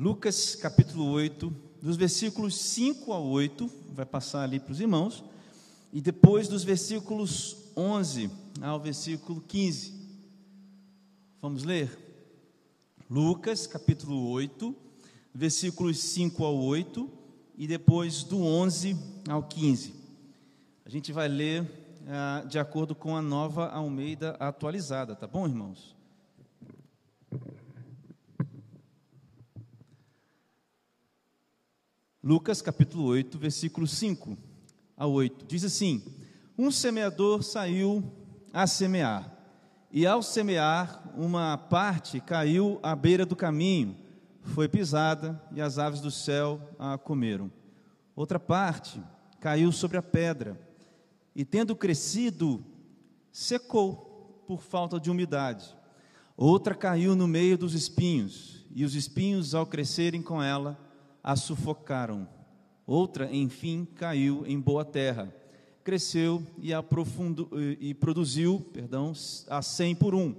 Lucas 0.00 0.54
capítulo 0.54 1.10
8, 1.10 1.54
dos 1.82 1.94
versículos 1.94 2.56
5 2.56 3.12
a 3.12 3.18
8, 3.18 3.70
vai 3.92 4.06
passar 4.06 4.44
ali 4.44 4.58
para 4.58 4.72
os 4.72 4.80
irmãos, 4.80 5.22
e 5.92 6.00
depois 6.00 6.48
dos 6.48 6.64
versículos 6.64 7.70
11 7.76 8.30
ao 8.62 8.80
versículo 8.80 9.42
15. 9.42 9.92
Vamos 11.42 11.64
ler? 11.64 11.98
Lucas 13.10 13.66
capítulo 13.66 14.26
8, 14.30 14.74
versículos 15.34 15.98
5 15.98 16.46
ao 16.46 16.56
8, 16.56 17.06
e 17.58 17.66
depois 17.66 18.24
do 18.24 18.42
11 18.42 18.96
ao 19.28 19.42
15. 19.42 19.94
A 20.82 20.88
gente 20.88 21.12
vai 21.12 21.28
ler 21.28 21.70
ah, 22.08 22.42
de 22.48 22.58
acordo 22.58 22.94
com 22.94 23.14
a 23.14 23.20
nova 23.20 23.68
Almeida 23.68 24.30
atualizada, 24.40 25.14
tá 25.14 25.26
bom, 25.26 25.46
irmãos? 25.46 25.99
Lucas 32.22 32.60
capítulo 32.60 33.04
8, 33.04 33.38
versículo 33.38 33.86
5 33.86 34.36
a 34.94 35.06
8. 35.06 35.46
Diz 35.46 35.64
assim: 35.64 36.02
Um 36.56 36.70
semeador 36.70 37.42
saiu 37.42 38.04
a 38.52 38.66
semear, 38.66 39.34
e 39.90 40.06
ao 40.06 40.22
semear, 40.22 41.02
uma 41.16 41.56
parte 41.56 42.20
caiu 42.20 42.78
à 42.82 42.94
beira 42.94 43.24
do 43.24 43.34
caminho, 43.34 43.96
foi 44.42 44.68
pisada, 44.68 45.42
e 45.50 45.62
as 45.62 45.78
aves 45.78 46.02
do 46.02 46.10
céu 46.10 46.60
a 46.78 46.98
comeram. 46.98 47.50
Outra 48.14 48.38
parte 48.38 49.02
caiu 49.40 49.72
sobre 49.72 49.96
a 49.96 50.02
pedra, 50.02 50.60
e 51.34 51.42
tendo 51.42 51.74
crescido, 51.74 52.62
secou 53.32 54.44
por 54.46 54.60
falta 54.60 55.00
de 55.00 55.10
umidade. 55.10 55.74
Outra 56.36 56.74
caiu 56.74 57.16
no 57.16 57.26
meio 57.26 57.56
dos 57.56 57.72
espinhos, 57.72 58.66
e 58.74 58.84
os 58.84 58.94
espinhos, 58.94 59.54
ao 59.54 59.64
crescerem 59.64 60.20
com 60.20 60.42
ela, 60.42 60.89
a 61.22 61.36
sufocaram. 61.36 62.28
Outra, 62.86 63.32
enfim, 63.34 63.86
caiu 63.94 64.44
em 64.46 64.58
boa 64.58 64.84
terra, 64.84 65.32
cresceu 65.84 66.42
e, 66.58 66.74
aprofundou, 66.74 67.48
e 67.80 67.94
produziu, 67.94 68.60
perdão, 68.72 69.12
a 69.48 69.62
cem 69.62 69.94
por 69.94 70.14
um. 70.14 70.34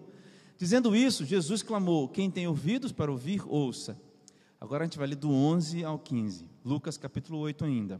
Dizendo 0.57 0.95
isso, 0.95 1.25
Jesus 1.25 1.63
clamou: 1.63 2.07
Quem 2.07 2.29
tem 2.29 2.47
ouvidos 2.47 2.91
para 2.91 3.11
ouvir, 3.11 3.41
ouça. 3.47 3.97
Agora 4.59 4.83
a 4.83 4.85
gente 4.85 4.97
vai 4.97 5.07
ler 5.07 5.15
do 5.15 5.31
11 5.31 5.83
ao 5.83 5.97
15, 5.97 6.45
Lucas 6.63 6.97
capítulo 6.97 7.39
8 7.39 7.65
ainda. 7.65 7.99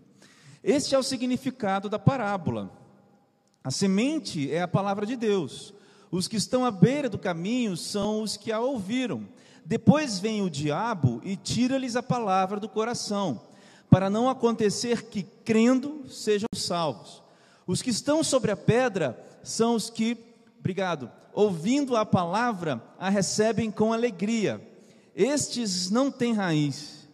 Este 0.64 0.94
é 0.94 1.00
o 1.00 1.04
significado 1.04 1.90
da 1.90 1.98
parábola. 1.98 2.72
A 3.64 3.72
semente 3.72 4.52
é 4.52 4.62
a 4.62 4.68
palavra 4.68 5.06
de 5.06 5.16
Deus. 5.16 5.74
Os 6.12 6.28
que 6.28 6.36
estão 6.36 6.66
à 6.66 6.70
beira 6.70 7.10
do 7.10 7.18
caminho 7.18 7.76
são 7.78 8.22
os 8.22 8.38
que 8.38 8.52
a 8.52 8.60
ouviram. 8.60 9.28
Depois 9.66 10.20
vem 10.20 10.42
o 10.42 10.50
diabo 10.50 11.22
e 11.24 11.36
tira-lhes 11.36 11.96
a 11.96 12.04
palavra 12.04 12.60
do 12.60 12.68
coração, 12.68 13.42
para 13.90 14.10
não 14.10 14.30
acontecer 14.30 15.04
que, 15.04 15.24
crendo, 15.44 16.04
sejam 16.10 16.48
salvos. 16.54 17.22
Os 17.68 17.82
que 17.82 17.90
estão 17.90 18.24
sobre 18.24 18.52
a 18.52 18.58
pedra 18.58 19.22
são 19.44 19.76
os 19.76 19.90
que, 19.90 20.18
obrigado, 20.60 21.12
ouvindo 21.34 21.96
a 21.96 22.06
palavra, 22.06 22.82
a 23.00 23.10
recebem 23.10 23.72
com 23.72 23.94
alegria. 23.94 24.62
Estes 25.16 25.90
não 25.90 26.10
têm 26.10 26.34
raiz, 26.34 27.08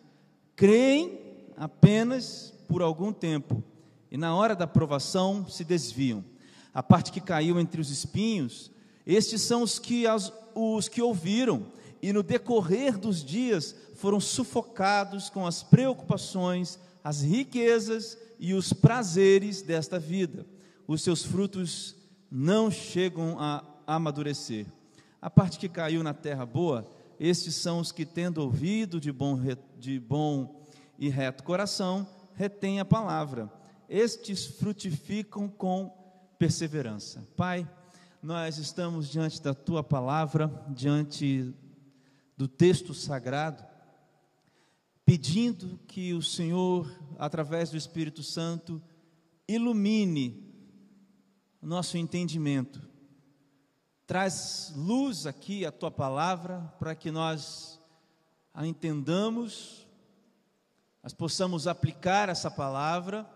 creem 0.56 1.20
apenas 1.58 2.54
por 2.68 2.82
algum 2.82 3.12
tempo, 3.12 3.64
e 4.10 4.18
na 4.18 4.36
hora 4.36 4.56
da 4.56 4.68
provação 4.68 5.48
se 5.48 5.64
desviam. 5.64 6.24
A 6.74 6.84
parte 6.84 7.12
que 7.12 7.20
caiu 7.20 7.60
entre 7.60 7.82
os 7.82 7.90
espinhos, 7.90 8.72
estes 9.06 9.42
são 9.42 9.64
os 9.64 9.80
que, 9.80 10.06
as, 10.06 10.32
os 10.54 10.88
que 10.88 11.02
ouviram 11.02 11.66
e 12.02 12.14
no 12.14 12.24
decorrer 12.24 12.98
dos 12.98 13.24
dias 13.24 13.76
foram 13.96 14.20
sufocados 14.20 15.30
com 15.30 15.46
as 15.46 15.64
preocupações, 15.64 16.80
as 17.04 17.22
riquezas 17.22 18.18
e 18.40 18.54
os 18.54 18.74
prazeres 18.74 19.62
desta 19.62 19.98
vida. 20.00 20.46
Os 20.88 21.02
seus 21.02 21.24
frutos 21.24 21.96
não 22.30 22.70
chegam 22.70 23.38
a 23.40 23.64
amadurecer. 23.86 24.66
A 25.22 25.30
parte 25.30 25.58
que 25.58 25.68
caiu 25.68 26.04
na 26.04 26.14
terra 26.14 26.46
boa, 26.46 26.90
estes 27.20 27.56
são 27.56 27.80
os 27.80 27.92
que, 27.92 28.06
tendo 28.06 28.40
ouvido 28.40 29.00
de 29.00 29.12
bom, 29.12 29.40
de 29.80 30.00
bom 30.00 30.64
e 31.00 31.10
reto 31.10 31.44
coração, 31.44 32.08
retêm 32.36 32.80
a 32.80 32.86
palavra. 32.86 33.52
Estes 33.90 34.46
frutificam 34.46 35.48
com 35.48 35.92
perseverança. 36.38 37.28
Pai, 37.36 37.68
nós 38.22 38.58
estamos 38.58 39.10
diante 39.10 39.42
da 39.42 39.54
tua 39.54 39.84
palavra, 39.84 40.52
diante 40.70 41.54
do 42.38 42.48
texto 42.48 42.94
sagrado, 42.94 43.66
pedindo 45.04 45.80
que 45.88 46.14
o 46.14 46.22
Senhor, 46.22 46.88
através 47.18 47.72
do 47.72 47.78
Espírito 47.78 48.22
Santo, 48.22 48.82
ilumine 49.48 50.54
o 51.62 51.66
nosso 51.66 51.98
entendimento. 51.98 52.88
Traz 54.06 54.72
luz 54.76 55.26
aqui 55.26 55.66
a 55.66 55.72
tua 55.72 55.90
palavra 55.90 56.62
para 56.80 56.94
que 56.94 57.10
nós 57.10 57.78
a 58.54 58.66
entendamos, 58.66 59.88
nós 61.04 61.14
possamos 61.14 61.68
aplicar 61.68 62.28
essa 62.28 62.50
palavra 62.50 63.30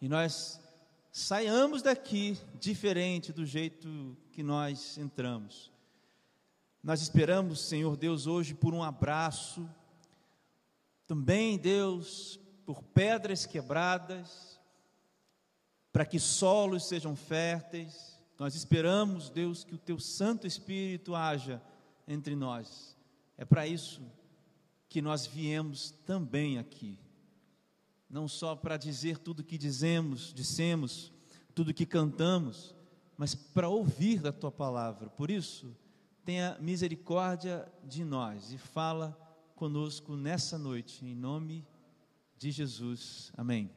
e 0.00 0.08
nós 0.08 0.58
saiamos 1.12 1.82
daqui 1.82 2.38
diferente 2.58 3.32
do 3.32 3.44
jeito 3.44 4.16
que 4.32 4.42
nós 4.42 4.96
entramos. 4.96 5.73
Nós 6.84 7.00
esperamos, 7.00 7.60
Senhor 7.60 7.96
Deus, 7.96 8.26
hoje 8.26 8.52
por 8.52 8.74
um 8.74 8.82
abraço, 8.82 9.66
também, 11.06 11.56
Deus, 11.56 12.38
por 12.66 12.82
pedras 12.82 13.46
quebradas, 13.46 14.60
para 15.90 16.04
que 16.04 16.20
solos 16.20 16.84
sejam 16.86 17.16
férteis. 17.16 18.20
Nós 18.38 18.54
esperamos, 18.54 19.30
Deus, 19.30 19.64
que 19.64 19.74
o 19.74 19.78
Teu 19.78 19.98
Santo 19.98 20.46
Espírito 20.46 21.14
haja 21.14 21.62
entre 22.06 22.36
nós. 22.36 22.94
É 23.38 23.46
para 23.46 23.66
isso 23.66 24.02
que 24.86 25.00
nós 25.00 25.26
viemos 25.26 25.90
também 26.04 26.58
aqui. 26.58 26.98
Não 28.10 28.28
só 28.28 28.54
para 28.54 28.76
dizer 28.76 29.16
tudo 29.16 29.42
que 29.42 29.56
dizemos, 29.56 30.34
dissemos, 30.34 31.10
tudo 31.54 31.72
que 31.72 31.86
cantamos, 31.86 32.74
mas 33.16 33.34
para 33.34 33.70
ouvir 33.70 34.20
da 34.20 34.32
tua 34.32 34.52
palavra. 34.52 35.08
Por 35.08 35.30
isso, 35.30 35.74
tenha 36.24 36.56
misericórdia 36.58 37.70
de 37.84 38.02
nós 38.02 38.50
e 38.50 38.56
fala 38.56 39.18
conosco 39.54 40.16
nessa 40.16 40.56
noite, 40.56 41.04
em 41.04 41.14
nome 41.14 41.66
de 42.38 42.50
Jesus. 42.50 43.30
Amém. 43.36 43.70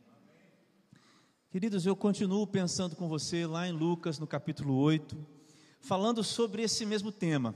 Queridos, 1.50 1.85
eu 1.85 1.94
continuo 1.94 2.47
pensando 2.47 2.96
com 2.96 3.09
você 3.09 3.46
lá 3.46 3.68
em 3.68 3.74
Lucas, 3.74 4.18
no 4.18 4.25
capítulo 4.25 4.75
8, 4.75 5.18
falando 5.81 6.24
sobre 6.24 6.62
esse 6.62 6.85
mesmo 6.85 7.12
tema. 7.12 7.53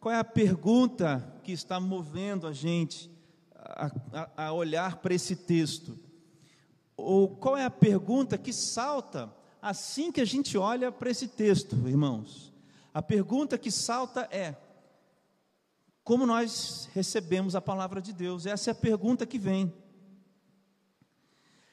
Qual 0.00 0.12
é 0.12 0.18
a 0.18 0.24
pergunta 0.24 1.40
que 1.44 1.52
está 1.52 1.78
movendo 1.78 2.48
a 2.48 2.52
gente 2.52 3.08
a, 3.54 3.90
a, 4.12 4.46
a 4.46 4.52
olhar 4.52 4.96
para 4.96 5.14
esse 5.14 5.36
texto? 5.36 5.96
Ou 6.96 7.28
qual 7.28 7.56
é 7.56 7.64
a 7.64 7.70
pergunta 7.70 8.36
que 8.36 8.52
salta 8.52 9.32
assim 9.62 10.10
que 10.10 10.20
a 10.20 10.24
gente 10.24 10.58
olha 10.58 10.90
para 10.90 11.10
esse 11.10 11.28
texto, 11.28 11.76
irmãos? 11.88 12.53
A 12.94 13.02
pergunta 13.02 13.58
que 13.58 13.72
salta 13.72 14.28
é: 14.30 14.56
como 16.04 16.24
nós 16.24 16.88
recebemos 16.94 17.56
a 17.56 17.60
palavra 17.60 18.00
de 18.00 18.12
Deus? 18.12 18.46
Essa 18.46 18.70
é 18.70 18.72
a 18.72 18.76
pergunta 18.76 19.26
que 19.26 19.38
vem. 19.38 19.74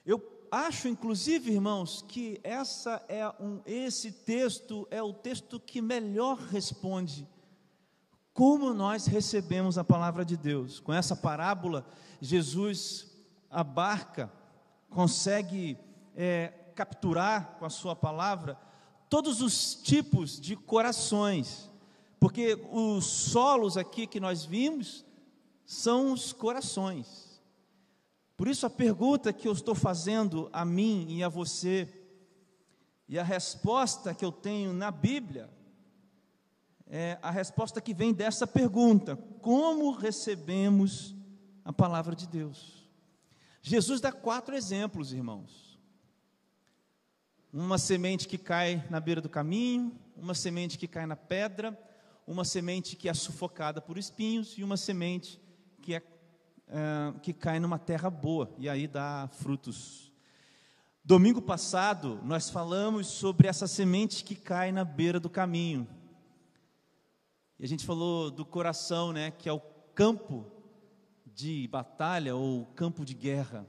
Eu 0.04 0.20
acho, 0.52 0.88
inclusive, 0.88 1.52
irmãos, 1.52 2.04
que 2.08 2.42
essa 2.44 3.06
é 3.08 3.30
um, 3.40 3.62
esse 3.68 4.12
texto 4.12 4.88
é 4.90 5.04
o 5.04 5.14
texto 5.14 5.60
que 5.60 5.80
melhor 5.80 6.40
responde 6.40 7.28
como 8.34 8.74
nós 8.74 9.06
recebemos 9.06 9.78
a 9.78 9.84
palavra 9.84 10.26
de 10.26 10.36
Deus. 10.36 10.80
Com 10.80 10.92
essa 10.92 11.16
parábola, 11.16 11.86
Jesus 12.20 13.12
abarca, 13.50 14.32
consegue 14.90 15.78
é, 16.16 16.48
capturar 16.74 17.58
com 17.60 17.66
a 17.66 17.70
sua 17.70 17.96
palavra 17.96 18.58
todos 19.12 19.42
os 19.42 19.76
tipos 19.76 20.40
de 20.40 20.56
corações, 20.56 21.70
porque 22.18 22.58
os 22.72 23.06
solos 23.06 23.76
aqui 23.76 24.08
que 24.08 24.22
nós 24.22 24.46
vimos 24.46 25.04
são 25.66 26.14
os 26.14 26.32
corações. 26.32 27.42
Por 28.38 28.48
isso 28.48 28.66
a 28.66 28.70
pergunta 28.70 29.34
que 29.34 29.50
eu 29.50 29.52
estou 29.52 29.76
fazendo 29.76 30.50
a 30.54 30.64
mim 30.64 31.08
e 31.10 31.22
a 31.26 31.28
você, 31.28 31.94
e 33.06 33.20
a 33.20 33.24
resposta 33.24 34.14
que 34.14 34.24
eu 34.24 34.32
tenho 34.32 34.72
na 34.72 34.90
Bíblia, 34.90 35.50
é 36.88 37.20
a 37.22 37.30
resposta 37.30 37.82
que 37.82 37.94
vem 37.94 38.14
dessa 38.14 38.48
pergunta: 38.48 39.18
como 39.42 39.92
recebemos 39.92 41.14
a 41.66 41.74
palavra 41.74 42.16
de 42.16 42.30
Deus? 42.30 42.90
Jesus 43.62 44.00
dá 44.00 44.14
quatro 44.14 44.56
exemplos, 44.56 45.12
irmãos 45.12 45.71
uma 47.54 47.78
semente 47.78 48.28
que 48.28 48.38
cai 48.38 48.86
na 48.90 49.00
beira 49.00 49.20
do 49.20 49.30
caminho, 49.30 49.94
uma 50.16 50.34
semente 50.34 50.78
que 50.78 50.88
cai 50.88 51.06
na 51.06 51.16
pedra, 51.16 51.78
uma 52.26 52.46
semente 52.46 52.96
que 52.96 53.10
é 53.10 53.14
sufocada 53.14 53.82
por 53.82 53.98
espinhos 53.98 54.58
e 54.58 54.64
uma 54.64 54.78
semente 54.78 55.42
que 55.82 55.96
é, 55.96 56.02
é, 56.68 57.20
que 57.22 57.34
cai 57.34 57.60
numa 57.60 57.78
terra 57.78 58.10
boa 58.10 58.54
e 58.58 58.70
aí 58.70 58.88
dá 58.88 59.30
frutos. 59.34 60.14
Domingo 61.04 61.42
passado, 61.42 62.22
nós 62.24 62.50
falamos 62.50 63.08
sobre 63.08 63.48
essa 63.48 63.68
semente 63.68 64.24
que 64.24 64.36
cai 64.36 64.72
na 64.72 64.86
beira 64.86 65.20
do 65.20 65.30
caminho. 65.30 65.88
E 67.60 67.66
a 67.66 67.68
gente 67.68 67.86
falou 67.86 68.32
do 68.32 68.46
coração, 68.46 69.12
né, 69.12 69.32
que 69.32 69.50
é 69.50 69.54
o 69.54 69.60
campo 69.94 70.46
de 71.26 71.68
batalha 71.68 72.36
ou 72.36 72.66
campo 72.68 73.04
de 73.04 73.14
guerra. 73.14 73.66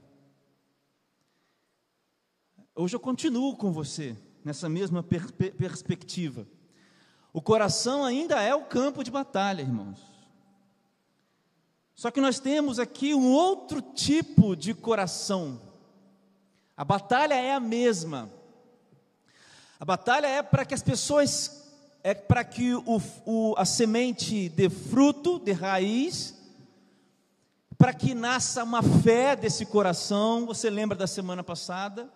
Hoje 2.75 2.95
eu 2.95 2.99
continuo 2.99 3.55
com 3.55 3.71
você 3.71 4.17
nessa 4.43 4.67
mesma 4.67 5.03
per 5.03 5.31
perspectiva. 5.31 6.47
O 7.31 7.39
coração 7.39 8.03
ainda 8.03 8.41
é 8.41 8.55
o 8.55 8.65
campo 8.65 9.03
de 9.03 9.11
batalha, 9.11 9.61
irmãos. 9.61 9.99
Só 11.93 12.09
que 12.09 12.19
nós 12.19 12.39
temos 12.39 12.79
aqui 12.79 13.13
um 13.13 13.31
outro 13.31 13.79
tipo 13.79 14.55
de 14.55 14.73
coração. 14.73 15.61
A 16.75 16.83
batalha 16.83 17.35
é 17.35 17.53
a 17.53 17.59
mesma. 17.59 18.27
A 19.79 19.85
batalha 19.85 20.25
é 20.25 20.41
para 20.41 20.65
que 20.65 20.73
as 20.73 20.81
pessoas, 20.81 21.71
é 22.03 22.15
para 22.15 22.43
que 22.43 22.73
o, 22.73 22.99
o, 23.23 23.53
a 23.55 23.65
semente 23.65 24.49
dê 24.49 24.67
fruto, 24.67 25.37
dê 25.37 25.51
raiz, 25.51 26.41
para 27.77 27.93
que 27.93 28.15
nasça 28.15 28.63
uma 28.63 28.81
fé 28.81 29.35
desse 29.35 29.63
coração. 29.63 30.47
Você 30.47 30.71
lembra 30.71 30.97
da 30.97 31.05
semana 31.05 31.43
passada? 31.43 32.11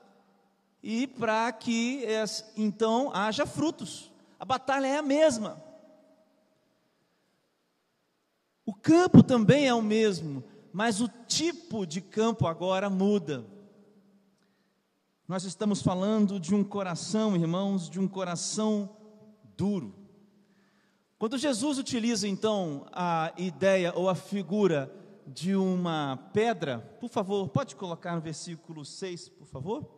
E 0.89 1.05
para 1.05 1.51
que 1.51 2.05
então 2.55 3.11
haja 3.13 3.45
frutos. 3.45 4.09
A 4.39 4.45
batalha 4.45 4.87
é 4.87 4.95
a 4.95 5.01
mesma. 5.01 5.61
O 8.65 8.73
campo 8.73 9.21
também 9.21 9.67
é 9.67 9.73
o 9.73 9.81
mesmo, 9.81 10.41
mas 10.71 11.01
o 11.01 11.09
tipo 11.09 11.85
de 11.85 11.99
campo 11.99 12.47
agora 12.47 12.89
muda. 12.89 13.45
Nós 15.27 15.43
estamos 15.43 15.81
falando 15.81 16.39
de 16.39 16.55
um 16.55 16.63
coração, 16.63 17.35
irmãos, 17.35 17.89
de 17.89 17.99
um 17.99 18.07
coração 18.07 18.95
duro. 19.57 19.93
Quando 21.19 21.37
Jesus 21.37 21.77
utiliza 21.79 22.29
então 22.29 22.87
a 22.93 23.33
ideia 23.35 23.91
ou 23.93 24.07
a 24.07 24.15
figura 24.15 24.89
de 25.27 25.53
uma 25.53 26.15
pedra, 26.31 26.79
por 27.01 27.09
favor, 27.09 27.49
pode 27.49 27.75
colocar 27.75 28.15
no 28.15 28.21
versículo 28.21 28.85
6, 28.85 29.27
por 29.27 29.47
favor? 29.47 29.96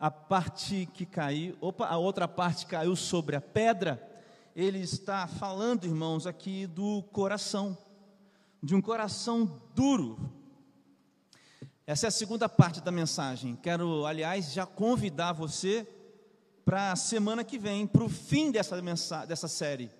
A 0.00 0.10
parte 0.10 0.88
que 0.94 1.04
caiu, 1.04 1.56
opa, 1.60 1.86
a 1.86 1.98
outra 1.98 2.26
parte 2.26 2.66
caiu 2.66 2.96
sobre 2.96 3.36
a 3.36 3.40
pedra 3.40 4.10
ele 4.54 4.80
está 4.80 5.26
falando, 5.26 5.84
irmãos, 5.84 6.26
aqui 6.26 6.66
do 6.66 7.02
coração, 7.12 7.76
de 8.62 8.74
um 8.74 8.80
coração 8.82 9.60
duro. 9.74 10.32
Essa 11.86 12.06
é 12.06 12.08
a 12.08 12.12
segunda 12.12 12.48
parte 12.48 12.80
da 12.80 12.90
mensagem. 12.90 13.56
Quero, 13.56 14.04
aliás, 14.06 14.52
já 14.52 14.66
convidar 14.66 15.32
você 15.32 15.88
para 16.64 16.92
a 16.92 16.96
semana 16.96 17.44
que 17.44 17.58
vem, 17.58 17.86
para 17.86 18.04
o 18.04 18.08
fim 18.08 18.50
dessa, 18.50 18.80
dessa 19.24 19.48
série. 19.48 19.90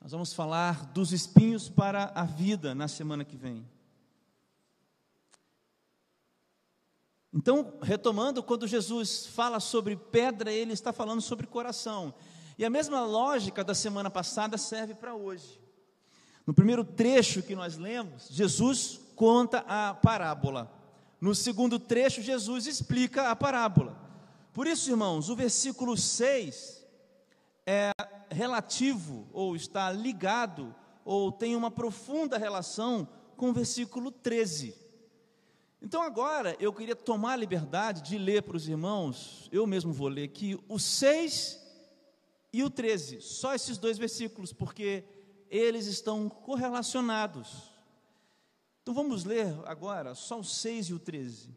Nós 0.00 0.12
vamos 0.12 0.32
falar 0.32 0.86
dos 0.86 1.12
espinhos 1.12 1.68
para 1.68 2.12
a 2.14 2.24
vida 2.24 2.74
na 2.74 2.88
semana 2.88 3.24
que 3.24 3.36
vem. 3.36 3.66
Então, 7.38 7.74
retomando, 7.80 8.42
quando 8.42 8.66
Jesus 8.66 9.26
fala 9.26 9.60
sobre 9.60 9.94
pedra, 9.94 10.50
ele 10.52 10.72
está 10.72 10.92
falando 10.92 11.20
sobre 11.20 11.46
coração. 11.46 12.12
E 12.58 12.64
a 12.64 12.68
mesma 12.68 13.06
lógica 13.06 13.62
da 13.62 13.76
semana 13.76 14.10
passada 14.10 14.58
serve 14.58 14.92
para 14.92 15.14
hoje. 15.14 15.60
No 16.44 16.52
primeiro 16.52 16.82
trecho 16.82 17.40
que 17.40 17.54
nós 17.54 17.76
lemos, 17.76 18.26
Jesus 18.28 18.98
conta 19.14 19.64
a 19.68 19.94
parábola. 19.94 20.68
No 21.20 21.32
segundo 21.32 21.78
trecho, 21.78 22.20
Jesus 22.20 22.66
explica 22.66 23.30
a 23.30 23.36
parábola. 23.36 23.96
Por 24.52 24.66
isso, 24.66 24.90
irmãos, 24.90 25.28
o 25.28 25.36
versículo 25.36 25.96
6 25.96 26.84
é 27.64 27.92
relativo, 28.32 29.28
ou 29.32 29.54
está 29.54 29.92
ligado, 29.92 30.74
ou 31.04 31.30
tem 31.30 31.54
uma 31.54 31.70
profunda 31.70 32.36
relação 32.36 33.06
com 33.36 33.50
o 33.50 33.52
versículo 33.52 34.10
13. 34.10 34.87
Então, 35.80 36.02
agora, 36.02 36.56
eu 36.58 36.72
queria 36.72 36.96
tomar 36.96 37.34
a 37.34 37.36
liberdade 37.36 38.02
de 38.02 38.18
ler 38.18 38.42
para 38.42 38.56
os 38.56 38.68
irmãos, 38.68 39.48
eu 39.52 39.66
mesmo 39.66 39.92
vou 39.92 40.08
ler 40.08 40.24
aqui, 40.24 40.58
o 40.68 40.78
6 40.78 41.60
e 42.52 42.64
o 42.64 42.70
13, 42.70 43.20
só 43.20 43.54
esses 43.54 43.78
dois 43.78 43.96
versículos, 43.96 44.52
porque 44.52 45.04
eles 45.48 45.86
estão 45.86 46.28
correlacionados. 46.28 47.72
Então 48.82 48.92
vamos 48.92 49.24
ler 49.24 49.54
agora 49.66 50.14
só 50.14 50.40
o 50.40 50.44
6 50.44 50.86
e 50.86 50.94
o 50.94 50.98
13. 50.98 51.56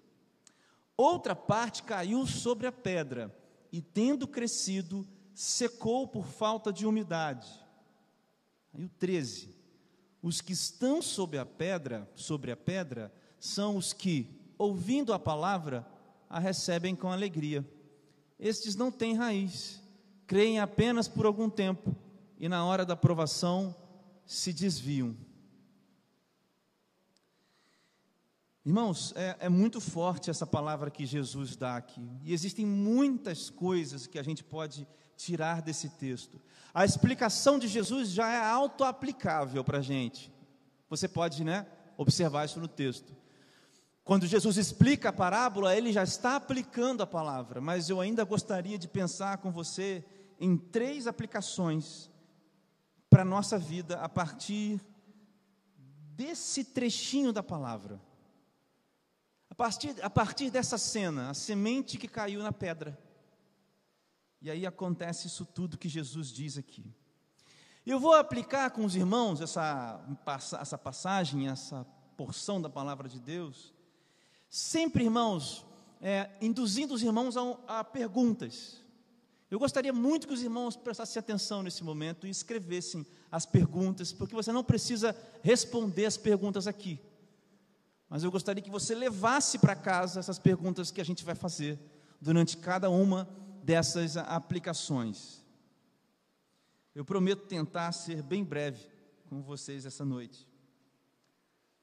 Outra 0.95 1.35
parte 1.35 1.81
caiu 1.81 2.27
sobre 2.27 2.67
a 2.67 2.71
pedra, 2.71 3.35
e 3.71 3.81
tendo 3.81 4.27
crescido, 4.27 5.07
secou 5.33 6.07
por 6.07 6.27
falta 6.27 6.71
de 6.71 6.85
umidade. 6.85 7.47
Aí 8.73 8.83
o 8.83 8.89
13. 8.89 9.55
Os 10.21 10.41
que 10.41 10.53
estão 10.53 11.01
sobre 11.01 11.39
a 11.39 11.45
pedra, 11.45 12.07
sobre 12.13 12.51
a 12.51 12.57
pedra, 12.57 13.11
são 13.41 13.75
os 13.75 13.91
que, 13.91 14.25
ouvindo 14.57 15.11
a 15.11 15.19
palavra, 15.19 15.85
a 16.29 16.39
recebem 16.39 16.95
com 16.95 17.11
alegria. 17.11 17.69
Estes 18.39 18.77
não 18.77 18.89
têm 18.89 19.15
raiz 19.15 19.81
creem 20.31 20.61
apenas 20.61 21.09
por 21.09 21.25
algum 21.25 21.49
tempo 21.49 21.93
e 22.39 22.47
na 22.47 22.63
hora 22.63 22.85
da 22.85 22.95
provação 22.95 23.75
se 24.25 24.53
desviam. 24.53 25.13
Irmãos, 28.65 29.11
é, 29.13 29.35
é, 29.41 29.49
muito 29.49 29.81
forte 29.81 30.29
essa 30.29 30.47
palavra 30.47 30.89
que 30.89 31.05
Jesus 31.05 31.57
dá 31.57 31.75
aqui, 31.75 32.09
e 32.23 32.31
existem 32.31 32.65
muitas 32.65 33.49
coisas 33.49 34.07
que 34.07 34.17
a 34.17 34.23
gente 34.23 34.41
pode 34.41 34.87
tirar 35.17 35.61
desse 35.61 35.89
texto. 35.89 36.39
A 36.73 36.85
explicação 36.85 37.59
de 37.59 37.67
Jesus 37.67 38.07
já 38.07 38.31
é 38.31 38.37
auto-aplicável 38.37 39.65
para 39.65 39.79
a 39.79 39.81
gente. 39.81 40.31
Você 40.89 41.09
pode 41.09 41.43
né, 41.43 41.67
observar 41.97 42.45
isso 42.45 42.57
no 42.57 42.69
texto. 42.69 43.13
Quando 44.03 44.25
Jesus 44.25 44.57
explica 44.57 45.09
a 45.09 45.13
parábola, 45.13 45.75
ele 45.75 45.93
já 45.93 46.03
está 46.03 46.35
aplicando 46.35 47.01
a 47.03 47.07
palavra, 47.07 47.61
mas 47.61 47.89
eu 47.89 48.01
ainda 48.01 48.23
gostaria 48.23 48.77
de 48.77 48.87
pensar 48.87 49.37
com 49.37 49.51
você 49.51 50.03
em 50.39 50.57
três 50.57 51.05
aplicações 51.05 52.09
para 53.09 53.21
a 53.21 53.25
nossa 53.25 53.59
vida 53.59 53.99
a 53.99 54.09
partir 54.09 54.81
desse 56.15 56.63
trechinho 56.63 57.31
da 57.31 57.43
palavra. 57.43 58.01
A 59.49 59.55
partir, 59.55 59.95
a 60.01 60.09
partir 60.09 60.49
dessa 60.49 60.77
cena, 60.77 61.29
a 61.29 61.33
semente 61.33 61.97
que 61.97 62.07
caiu 62.07 62.41
na 62.41 62.51
pedra. 62.51 62.97
E 64.41 64.49
aí 64.49 64.65
acontece 64.65 65.27
isso 65.27 65.45
tudo 65.45 65.77
que 65.77 65.87
Jesus 65.87 66.29
diz 66.29 66.57
aqui. 66.57 66.91
Eu 67.85 67.99
vou 67.99 68.13
aplicar 68.13 68.71
com 68.71 68.85
os 68.85 68.95
irmãos 68.95 69.41
essa, 69.41 70.03
essa 70.59 70.77
passagem, 70.77 71.47
essa 71.47 71.85
porção 72.15 72.61
da 72.61 72.69
palavra 72.69 73.09
de 73.09 73.19
Deus, 73.19 73.73
sempre, 74.51 75.05
irmãos, 75.05 75.65
é, 76.01 76.29
induzindo 76.41 76.93
os 76.93 77.01
irmãos 77.01 77.37
a, 77.37 77.79
a 77.79 77.83
perguntas. 77.85 78.81
Eu 79.49 79.57
gostaria 79.57 79.93
muito 79.93 80.27
que 80.27 80.33
os 80.33 80.43
irmãos 80.43 80.75
prestassem 80.75 81.19
atenção 81.19 81.63
nesse 81.63 81.83
momento 81.83 82.27
e 82.27 82.29
escrevessem 82.29 83.05
as 83.31 83.45
perguntas, 83.45 84.11
porque 84.11 84.35
você 84.35 84.51
não 84.51 84.63
precisa 84.63 85.15
responder 85.41 86.05
as 86.05 86.17
perguntas 86.17 86.67
aqui. 86.67 86.99
Mas 88.09 88.23
eu 88.23 88.31
gostaria 88.31 88.61
que 88.61 88.69
você 88.69 88.93
levasse 88.93 89.57
para 89.57 89.75
casa 89.75 90.19
essas 90.19 90.37
perguntas 90.37 90.91
que 90.91 90.99
a 90.99 91.05
gente 91.05 91.23
vai 91.23 91.33
fazer 91.33 91.79
durante 92.19 92.57
cada 92.57 92.89
uma 92.89 93.27
dessas 93.63 94.17
aplicações. 94.17 95.41
Eu 96.93 97.05
prometo 97.05 97.45
tentar 97.45 97.91
ser 97.93 98.21
bem 98.21 98.43
breve 98.43 98.85
com 99.29 99.41
vocês 99.41 99.85
essa 99.85 100.03
noite. 100.03 100.45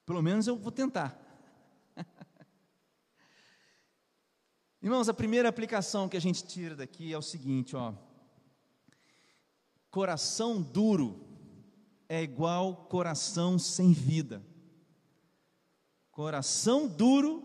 Pelo 0.05 0.23
menos 0.23 0.47
eu 0.47 0.57
vou 0.57 0.71
tentar. 0.71 1.28
Irmãos, 4.81 5.09
a 5.09 5.15
primeira 5.15 5.49
aplicação 5.49 6.09
que 6.09 6.17
a 6.17 6.21
gente 6.21 6.45
tira 6.45 6.77
daqui 6.77 7.13
é 7.13 7.19
o 7.19 7.23
seguinte, 7.23 7.75
ó. 7.75 7.93
Coração 9.91 10.63
duro 10.63 11.27
é 12.09 12.23
igual 12.23 12.87
coração 12.89 13.59
sem 13.59 13.93
vida. 13.93 14.41
Coração 16.13 16.87
duro 16.87 17.43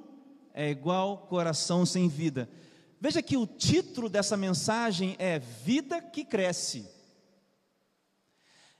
é 0.53 0.69
igual 0.69 1.25
coração 1.25 1.87
sem 1.87 2.07
vida. 2.07 2.47
Veja 3.01 3.21
que 3.21 3.35
o 3.35 3.47
título 3.47 4.09
dessa 4.09 4.37
mensagem 4.37 5.15
é 5.17 5.39
Vida 5.39 6.01
que 6.01 6.23
Cresce. 6.23 6.87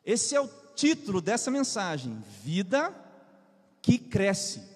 Esse 0.06 0.36
é 0.36 0.40
o 0.40 0.48
título 0.76 1.22
dessa 1.22 1.50
mensagem: 1.50 2.22
Vida 2.44 2.94
que 3.82 3.98
Cresce. 3.98 4.73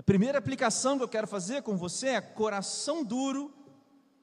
A 0.00 0.02
primeira 0.02 0.38
aplicação 0.38 0.96
que 0.96 1.04
eu 1.04 1.08
quero 1.08 1.26
fazer 1.26 1.60
com 1.60 1.76
você 1.76 2.08
é 2.08 2.20
coração 2.22 3.04
duro, 3.04 3.52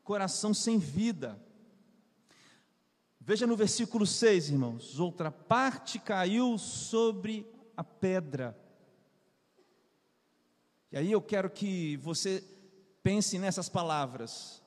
coração 0.04 0.52
sem 0.52 0.80
vida. 0.80 1.40
Veja 3.22 3.46
no 3.46 3.56
versículo 3.56 4.04
6, 4.04 4.50
irmãos: 4.50 5.00
outra 5.00 5.30
parte 5.30 6.00
caiu 6.00 6.58
sobre 6.58 7.46
a 7.78 7.84
pedra. 7.84 8.60
E 10.92 10.98
aí 10.98 11.12
eu 11.12 11.22
quero 11.22 11.48
que 11.48 11.96
você 11.98 12.44
pense 13.04 13.38
nessas 13.38 13.70
palavras: 13.70 14.64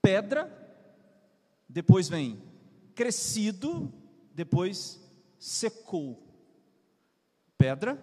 pedra, 0.00 0.48
depois 1.68 2.08
vem 2.08 2.40
crescido, 2.94 3.92
depois 4.32 5.00
secou. 5.40 6.22
Pedra, 7.58 8.00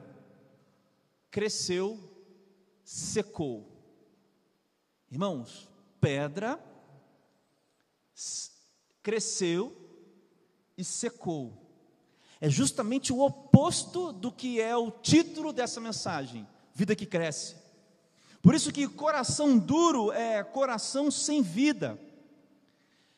cresceu, 1.31 2.16
secou. 2.87 3.69
Irmãos, 5.11 5.69
pedra 5.99 6.57
cresceu 9.03 9.75
e 10.77 10.85
secou. 10.85 11.53
É 12.39 12.49
justamente 12.49 13.11
o 13.11 13.19
oposto 13.19 14.13
do 14.13 14.31
que 14.31 14.61
é 14.61 14.75
o 14.77 14.89
título 14.89 15.51
dessa 15.51 15.81
mensagem: 15.81 16.47
vida 16.73 16.95
que 16.95 17.05
cresce. 17.05 17.57
Por 18.41 18.55
isso 18.55 18.71
que 18.71 18.87
coração 18.87 19.57
duro 19.57 20.13
é 20.13 20.41
coração 20.41 21.11
sem 21.11 21.41
vida. 21.41 21.99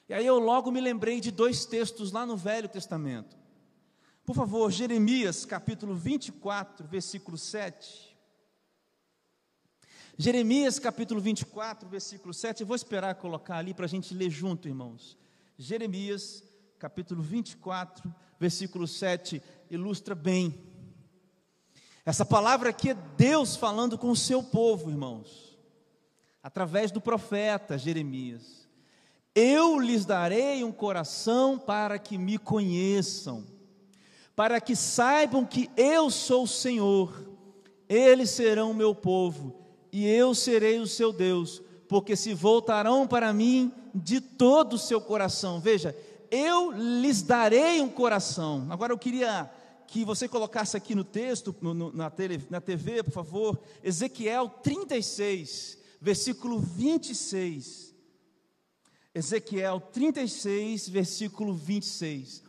E 0.07 0.13
aí 0.15 0.25
eu 0.25 0.39
logo 0.39 0.71
me 0.71 0.81
lembrei 0.81 1.21
de 1.21 1.29
dois 1.29 1.65
textos 1.65 2.11
lá 2.11 2.25
no 2.25 2.35
Velho 2.35 2.67
Testamento. 2.67 3.37
Por 4.25 4.35
favor, 4.35 4.71
Jeremias 4.71 5.45
capítulo 5.45 5.93
24, 5.93 6.87
versículo 6.87 7.37
7. 7.37 8.08
Jeremias 10.21 10.79
capítulo 10.79 11.21
24, 11.21 11.87
versículo 11.87 12.33
7. 12.33 12.59
Eu 12.59 12.67
vou 12.67 12.75
esperar 12.75 13.15
colocar 13.15 13.55
ali 13.55 13.73
para 13.73 13.85
a 13.85 13.87
gente 13.87 14.13
ler 14.13 14.29
junto, 14.29 14.67
irmãos. 14.67 15.17
Jeremias, 15.57 16.43
capítulo 16.77 17.23
24, 17.23 18.13
versículo 18.37 18.85
7, 18.85 19.41
ilustra 19.71 20.13
bem. 20.13 20.61
Essa 22.05 22.25
palavra 22.25 22.71
aqui 22.71 22.89
é 22.89 22.97
Deus 23.15 23.55
falando 23.55 23.97
com 23.97 24.11
o 24.11 24.15
seu 24.15 24.43
povo, 24.43 24.89
irmãos, 24.89 25.57
através 26.43 26.91
do 26.91 26.99
profeta 26.99 27.77
Jeremias. 27.77 28.67
Eu 29.33 29.79
lhes 29.79 30.03
darei 30.03 30.65
um 30.65 30.71
coração 30.73 31.57
para 31.57 31.97
que 31.97 32.17
me 32.17 32.37
conheçam, 32.37 33.47
para 34.35 34.59
que 34.59 34.75
saibam 34.75 35.45
que 35.45 35.69
eu 35.77 36.09
sou 36.09 36.43
o 36.43 36.47
Senhor, 36.47 37.25
eles 37.87 38.31
serão 38.31 38.73
meu 38.73 38.93
povo, 38.93 39.58
e 39.91 40.07
eu 40.07 40.33
serei 40.35 40.79
o 40.79 40.87
seu 40.87 41.11
Deus, 41.11 41.61
porque 41.87 42.15
se 42.15 42.33
voltarão 42.33 43.07
para 43.07 43.33
mim 43.33 43.71
de 43.93 44.21
todo 44.21 44.73
o 44.73 44.79
seu 44.79 45.01
coração. 45.01 45.59
Veja, 45.59 45.95
eu 46.29 46.71
lhes 46.71 47.21
darei 47.21 47.81
um 47.81 47.89
coração. 47.89 48.67
Agora 48.69 48.93
eu 48.93 48.97
queria 48.97 49.49
que 49.87 50.05
você 50.05 50.27
colocasse 50.27 50.77
aqui 50.77 50.93
no 50.93 51.03
texto, 51.03 51.55
no, 51.61 51.91
na, 51.91 52.09
tele, 52.09 52.45
na 52.49 52.61
TV, 52.61 53.03
por 53.03 53.11
favor, 53.11 53.59
Ezequiel 53.83 54.47
36, 54.47 55.79
versículo 55.99 56.59
26. 56.59 57.95
Ezequiel 59.13 59.79
36, 59.79 60.87
versículo 60.89 61.53
26. 61.53 62.43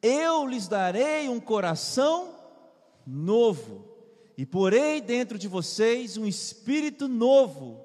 Eu 0.00 0.46
lhes 0.46 0.66
darei 0.66 1.28
um 1.28 1.38
coração 1.38 2.34
novo, 3.06 3.87
e 4.38 4.46
porei 4.46 5.00
dentro 5.00 5.36
de 5.36 5.48
vocês 5.48 6.16
um 6.16 6.24
espírito 6.24 7.08
novo 7.08 7.84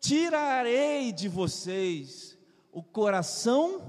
tirarei 0.00 1.12
de 1.12 1.28
vocês 1.28 2.36
o 2.72 2.82
coração 2.82 3.80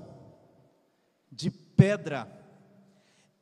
de 1.31 1.49
pedra 1.49 2.31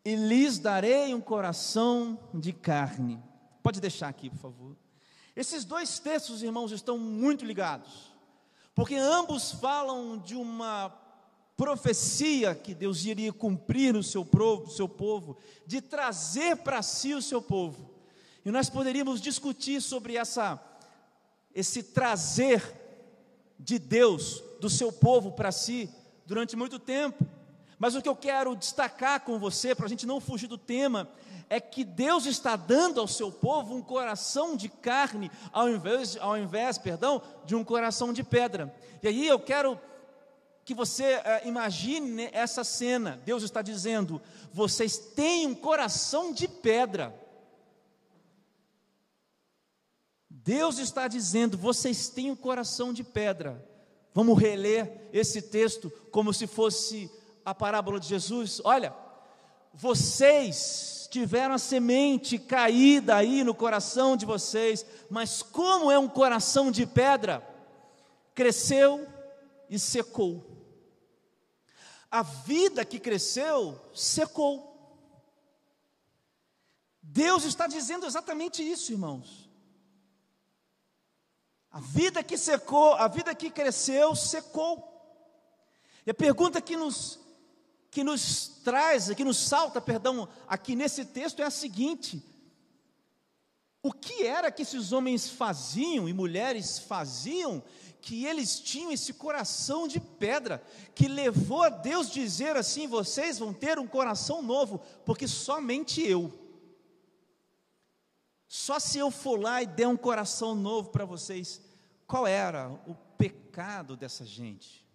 e 0.05 0.15
lhes 0.15 0.59
darei 0.59 1.13
um 1.13 1.19
coração 1.19 2.17
de 2.33 2.53
carne. 2.53 3.21
Pode 3.61 3.81
deixar 3.81 4.07
aqui, 4.07 4.29
por 4.29 4.39
favor. 4.39 4.77
Esses 5.35 5.65
dois 5.65 5.99
textos, 5.99 6.41
irmãos, 6.41 6.71
estão 6.71 6.97
muito 6.97 7.43
ligados, 7.43 8.13
porque 8.73 8.95
ambos 8.95 9.51
falam 9.51 10.17
de 10.17 10.35
uma 10.35 10.89
profecia 11.57 12.55
que 12.55 12.73
Deus 12.73 13.03
iria 13.03 13.33
cumprir 13.33 13.93
no 13.93 14.03
seu 14.03 14.23
povo, 14.23 14.71
seu 14.71 14.87
povo 14.87 15.37
de 15.65 15.81
trazer 15.81 16.55
para 16.57 16.81
si 16.81 17.13
o 17.13 17.21
seu 17.21 17.41
povo. 17.41 17.96
E 18.47 18.51
nós 18.51 18.69
poderíamos 18.69 19.19
discutir 19.19 19.81
sobre 19.81 20.15
essa 20.15 20.57
esse 21.53 21.83
trazer 21.83 22.63
de 23.59 23.77
Deus, 23.77 24.41
do 24.61 24.69
seu 24.69 24.89
povo 24.89 25.33
para 25.33 25.51
si, 25.51 25.89
durante 26.25 26.55
muito 26.55 26.79
tempo. 26.79 27.27
Mas 27.77 27.93
o 27.93 28.01
que 28.01 28.07
eu 28.07 28.15
quero 28.15 28.55
destacar 28.55 29.19
com 29.19 29.37
você, 29.37 29.75
para 29.75 29.85
a 29.85 29.89
gente 29.89 30.05
não 30.05 30.21
fugir 30.21 30.47
do 30.47 30.57
tema, 30.57 31.09
é 31.49 31.59
que 31.59 31.83
Deus 31.83 32.25
está 32.25 32.55
dando 32.55 33.01
ao 33.01 33.07
seu 33.09 33.33
povo 33.33 33.75
um 33.75 33.81
coração 33.81 34.55
de 34.55 34.69
carne, 34.69 35.29
ao 35.51 35.67
invés, 35.69 36.15
ao 36.15 36.37
invés 36.37 36.77
perdão, 36.77 37.21
de 37.43 37.53
um 37.53 37.65
coração 37.65 38.13
de 38.13 38.23
pedra. 38.23 38.73
E 39.03 39.09
aí 39.09 39.27
eu 39.27 39.41
quero 39.41 39.77
que 40.63 40.73
você 40.73 41.03
é, 41.03 41.41
imagine 41.45 42.29
essa 42.31 42.63
cena. 42.63 43.21
Deus 43.25 43.43
está 43.43 43.61
dizendo: 43.61 44.21
vocês 44.53 44.97
têm 44.97 45.47
um 45.47 45.53
coração 45.53 46.31
de 46.31 46.47
pedra. 46.47 47.26
Deus 50.47 50.77
está 50.77 51.09
dizendo: 51.09 51.57
vocês 51.57 52.07
têm 52.07 52.31
um 52.31 52.35
coração 52.35 52.93
de 52.93 53.03
pedra. 53.03 53.61
Vamos 54.13 54.39
reler 54.39 55.09
esse 55.11 55.41
texto 55.41 55.91
como 56.09 56.33
se 56.33 56.47
fosse 56.47 57.11
a 57.43 57.53
parábola 57.53 57.99
de 57.99 58.07
Jesus. 58.07 58.61
Olha, 58.63 58.95
vocês 59.73 61.09
tiveram 61.11 61.55
a 61.55 61.57
semente 61.57 62.39
caída 62.39 63.17
aí 63.17 63.43
no 63.43 63.53
coração 63.53 64.15
de 64.15 64.25
vocês, 64.25 64.85
mas 65.09 65.43
como 65.43 65.91
é 65.91 65.99
um 65.99 66.07
coração 66.07 66.71
de 66.71 66.85
pedra, 66.85 67.45
cresceu 68.33 69.05
e 69.69 69.77
secou. 69.77 70.45
A 72.09 72.23
vida 72.23 72.85
que 72.85 73.01
cresceu 73.01 73.77
secou. 73.93 74.95
Deus 77.01 77.43
está 77.43 77.67
dizendo 77.67 78.05
exatamente 78.05 78.63
isso, 78.63 78.93
irmãos. 78.93 79.46
A 81.77 81.79
vida 81.79 82.23
que 82.23 82.39
secou, 82.39 82.93
a 82.93 83.07
vida 83.07 83.35
que 83.35 83.51
cresceu, 83.51 84.15
secou. 84.15 84.83
E 86.07 86.09
a 86.09 86.13
pergunta 86.13 86.59
que 86.59 86.75
nos, 86.75 87.19
que 87.91 88.03
nos 88.03 88.47
traz, 88.63 89.13
que 89.13 89.23
nos 89.23 89.37
salta, 89.37 89.79
perdão, 89.79 90.27
aqui 90.47 90.75
nesse 90.75 91.05
texto 91.05 91.39
é 91.39 91.45
a 91.45 91.51
seguinte: 91.51 92.25
o 93.83 93.93
que 93.93 94.23
era 94.25 94.51
que 94.51 94.63
esses 94.63 94.91
homens 94.91 95.29
faziam 95.29 96.09
e 96.09 96.13
mulheres 96.13 96.79
faziam 96.79 97.63
que 98.01 98.25
eles 98.25 98.59
tinham 98.59 98.91
esse 98.91 99.13
coração 99.13 99.87
de 99.87 99.99
pedra, 99.99 100.63
que 100.95 101.07
levou 101.07 101.61
a 101.61 101.69
Deus 101.69 102.09
dizer 102.09 102.57
assim: 102.57 102.87
vocês 102.87 103.37
vão 103.37 103.53
ter 103.53 103.77
um 103.77 103.85
coração 103.85 104.41
novo, 104.41 104.81
porque 105.05 105.27
somente 105.27 106.01
eu, 106.01 106.33
só 108.47 108.79
se 108.79 108.97
eu 108.97 109.11
for 109.11 109.39
lá 109.39 109.61
e 109.61 109.67
der 109.67 109.87
um 109.87 109.95
coração 109.95 110.55
novo 110.55 110.89
para 110.89 111.05
vocês, 111.05 111.66
qual 112.07 112.25
era 112.25 112.69
o 112.87 112.95
pecado 113.17 113.97
dessa 113.97 114.25
gente? 114.25 114.87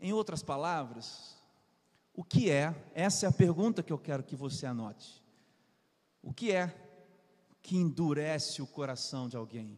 Em 0.00 0.12
outras 0.12 0.42
palavras, 0.42 1.36
o 2.14 2.22
que 2.22 2.50
é? 2.50 2.74
Essa 2.94 3.26
é 3.26 3.28
a 3.28 3.32
pergunta 3.32 3.82
que 3.82 3.92
eu 3.92 3.98
quero 3.98 4.22
que 4.22 4.36
você 4.36 4.64
anote. 4.64 5.22
O 6.22 6.32
que 6.32 6.52
é 6.52 6.72
que 7.60 7.76
endurece 7.76 8.62
o 8.62 8.66
coração 8.66 9.28
de 9.28 9.36
alguém? 9.36 9.76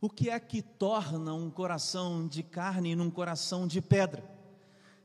O 0.00 0.10
que 0.10 0.28
é 0.28 0.38
que 0.38 0.60
torna 0.60 1.34
um 1.34 1.50
coração 1.50 2.28
de 2.28 2.42
carne 2.42 2.94
num 2.94 3.10
coração 3.10 3.66
de 3.66 3.80
pedra? 3.80 4.24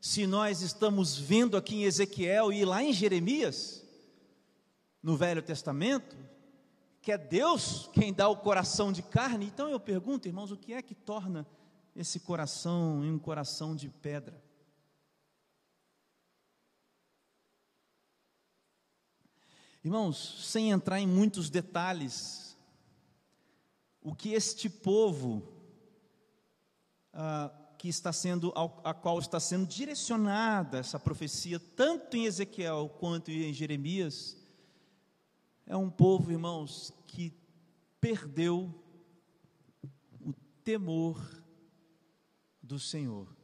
Se 0.01 0.27
nós 0.27 0.61
estamos 0.61 1.17
vendo 1.17 1.57
aqui 1.57 1.75
em 1.75 1.83
Ezequiel 1.83 2.51
e 2.51 2.63
lá 2.65 2.83
em 2.83 2.93
Jeremias, 2.93 3.84
no 5.05 5.15
Velho 5.15 5.43
Testamento, 5.43 6.17
que 6.99 7.11
é 7.11 7.17
Deus 7.17 7.87
quem 7.93 8.11
dá 8.11 8.27
o 8.27 8.37
coração 8.37 8.91
de 8.91 9.03
carne. 9.03 9.45
Então 9.45 9.69
eu 9.69 9.79
pergunto, 9.79 10.27
irmãos, 10.27 10.49
o 10.49 10.57
que 10.57 10.73
é 10.73 10.81
que 10.81 10.95
torna 10.95 11.45
esse 11.95 12.19
coração 12.19 13.05
em 13.05 13.11
um 13.11 13.19
coração 13.19 13.75
de 13.75 13.87
pedra? 13.87 14.43
Irmãos, 19.83 20.43
sem 20.51 20.71
entrar 20.71 20.99
em 20.99 21.05
muitos 21.05 21.51
detalhes, 21.51 22.57
o 24.01 24.15
que 24.15 24.33
este 24.33 24.67
povo 24.67 25.53
ah, 27.13 27.51
que 27.77 27.89
está 27.89 28.11
sendo, 28.11 28.51
ao, 28.55 28.81
a 28.83 28.91
qual 28.91 29.19
está 29.19 29.39
sendo 29.39 29.67
direcionada 29.67 30.79
essa 30.79 30.99
profecia, 30.99 31.59
tanto 31.59 32.17
em 32.17 32.25
Ezequiel 32.25 32.89
quanto 32.99 33.29
em 33.29 33.53
Jeremias, 33.53 34.43
é 35.65 35.75
um 35.75 35.89
povo, 35.89 36.31
irmãos, 36.31 36.93
que 37.07 37.33
perdeu 37.99 38.73
o 40.21 40.33
temor 40.63 41.19
do 42.61 42.79
Senhor. 42.79 43.35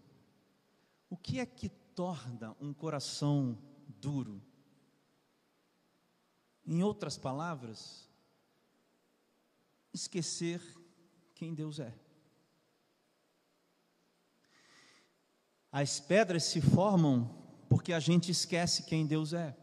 O 1.10 1.18
que 1.18 1.40
é 1.40 1.46
que 1.46 1.70
torna 1.70 2.56
um 2.60 2.74
coração 2.74 3.58
duro? 3.88 4.42
Em 6.66 6.84
outras 6.84 7.18
palavras, 7.18 8.08
esquecer 9.92 10.62
quem 11.34 11.54
Deus 11.54 11.80
é. 11.80 11.94
As 15.72 16.00
pedras 16.00 16.44
se 16.44 16.62
formam 16.62 17.42
porque 17.68 17.94
a 17.94 18.00
gente 18.00 18.30
esquece 18.30 18.84
quem 18.84 19.08
Deus 19.08 19.34
é. 19.34 19.58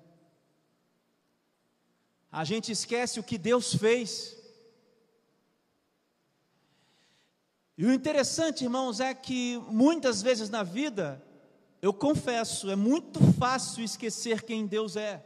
A 2.31 2.45
gente 2.45 2.71
esquece 2.71 3.19
o 3.19 3.23
que 3.23 3.39
Deus 3.39 3.75
fez. 3.75 4.37
E 7.77 7.87
o 7.87 7.93
interessante, 7.93 8.65
irmãos, 8.65 9.01
é 9.01 9.15
que 9.15 9.57
muitas 9.69 10.21
vezes 10.21 10.51
na 10.51 10.63
vida, 10.63 11.25
eu 11.81 11.95
confesso, 11.95 12.71
é 12.71 12.77
muito 12.77 13.21
fácil 13.35 13.85
esquecer 13.85 14.43
quem 14.43 14.67
Deus 14.67 14.97
é. 14.97 15.25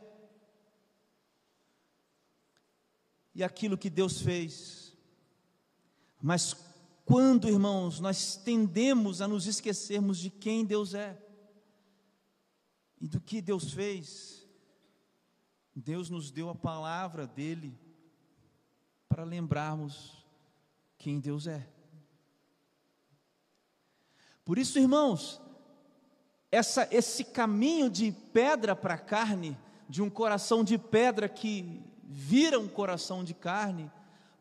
E 3.35 3.42
aquilo 3.42 3.78
que 3.78 3.88
Deus 3.88 4.21
fez. 4.21 4.94
Mas 6.21 6.54
quando, 7.04 7.49
irmãos, 7.49 7.99
nós 7.99 8.37
tendemos 8.37 9.21
a 9.21 9.26
nos 9.26 9.47
esquecermos 9.47 10.18
de 10.18 10.30
quem 10.30 10.64
Deus 10.64 10.94
é 10.94 11.18
e 13.00 13.09
do 13.09 13.21
que 13.21 13.42
Deus 13.42 13.73
fez, 13.73 14.41
Deus 15.75 16.11
nos 16.11 16.31
deu 16.31 16.49
a 16.50 16.55
palavra 16.55 17.26
dele 17.26 17.79
para 19.09 19.25
lembrarmos 19.25 20.25
quem 20.99 21.19
Deus 21.19 21.47
é. 21.47 21.67
Por 24.45 24.59
isso, 24.59 24.79
irmãos, 24.79 25.41
essa, 26.50 26.87
esse 26.91 27.25
caminho 27.25 27.88
de 27.88 28.12
pedra 28.33 28.76
para 28.76 28.99
carne, 28.99 29.57
de 29.88 30.02
um 30.02 30.11
coração 30.11 30.62
de 30.62 30.76
pedra 30.76 31.29
que 31.29 31.83
vira 32.05 32.59
um 32.59 32.69
coração 32.69 33.25
de 33.25 33.33
carne, 33.33 33.91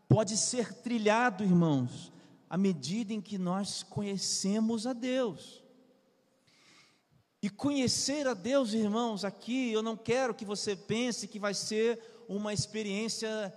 pode 0.09 0.35
ser 0.35 0.73
trilhado, 0.73 1.43
irmãos, 1.43 2.11
à 2.49 2.57
medida 2.57 3.13
em 3.13 3.21
que 3.21 3.37
nós 3.37 3.81
conhecemos 3.83 4.85
a 4.85 4.91
Deus. 4.91 5.60
E 7.41 7.49
conhecer 7.49 8.27
a 8.27 8.35
Deus, 8.35 8.73
irmãos, 8.73 9.25
aqui 9.25 9.71
eu 9.71 9.81
não 9.81 9.97
quero 9.97 10.33
que 10.35 10.45
você 10.45 10.75
pense 10.75 11.27
que 11.27 11.39
vai 11.39 11.55
ser 11.55 11.99
uma 12.27 12.53
experiência 12.53 13.51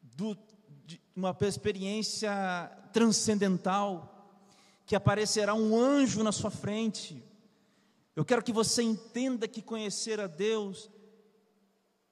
do, 0.00 0.36
uma 1.14 1.36
experiência 1.42 2.32
transcendental 2.90 4.16
que 4.86 4.96
aparecerá 4.96 5.54
um 5.54 5.76
anjo 5.76 6.22
na 6.22 6.32
sua 6.32 6.50
frente. 6.50 7.22
Eu 8.16 8.24
quero 8.24 8.42
que 8.42 8.52
você 8.52 8.82
entenda 8.82 9.46
que 9.46 9.60
conhecer 9.60 10.20
a 10.20 10.26
Deus 10.26 10.90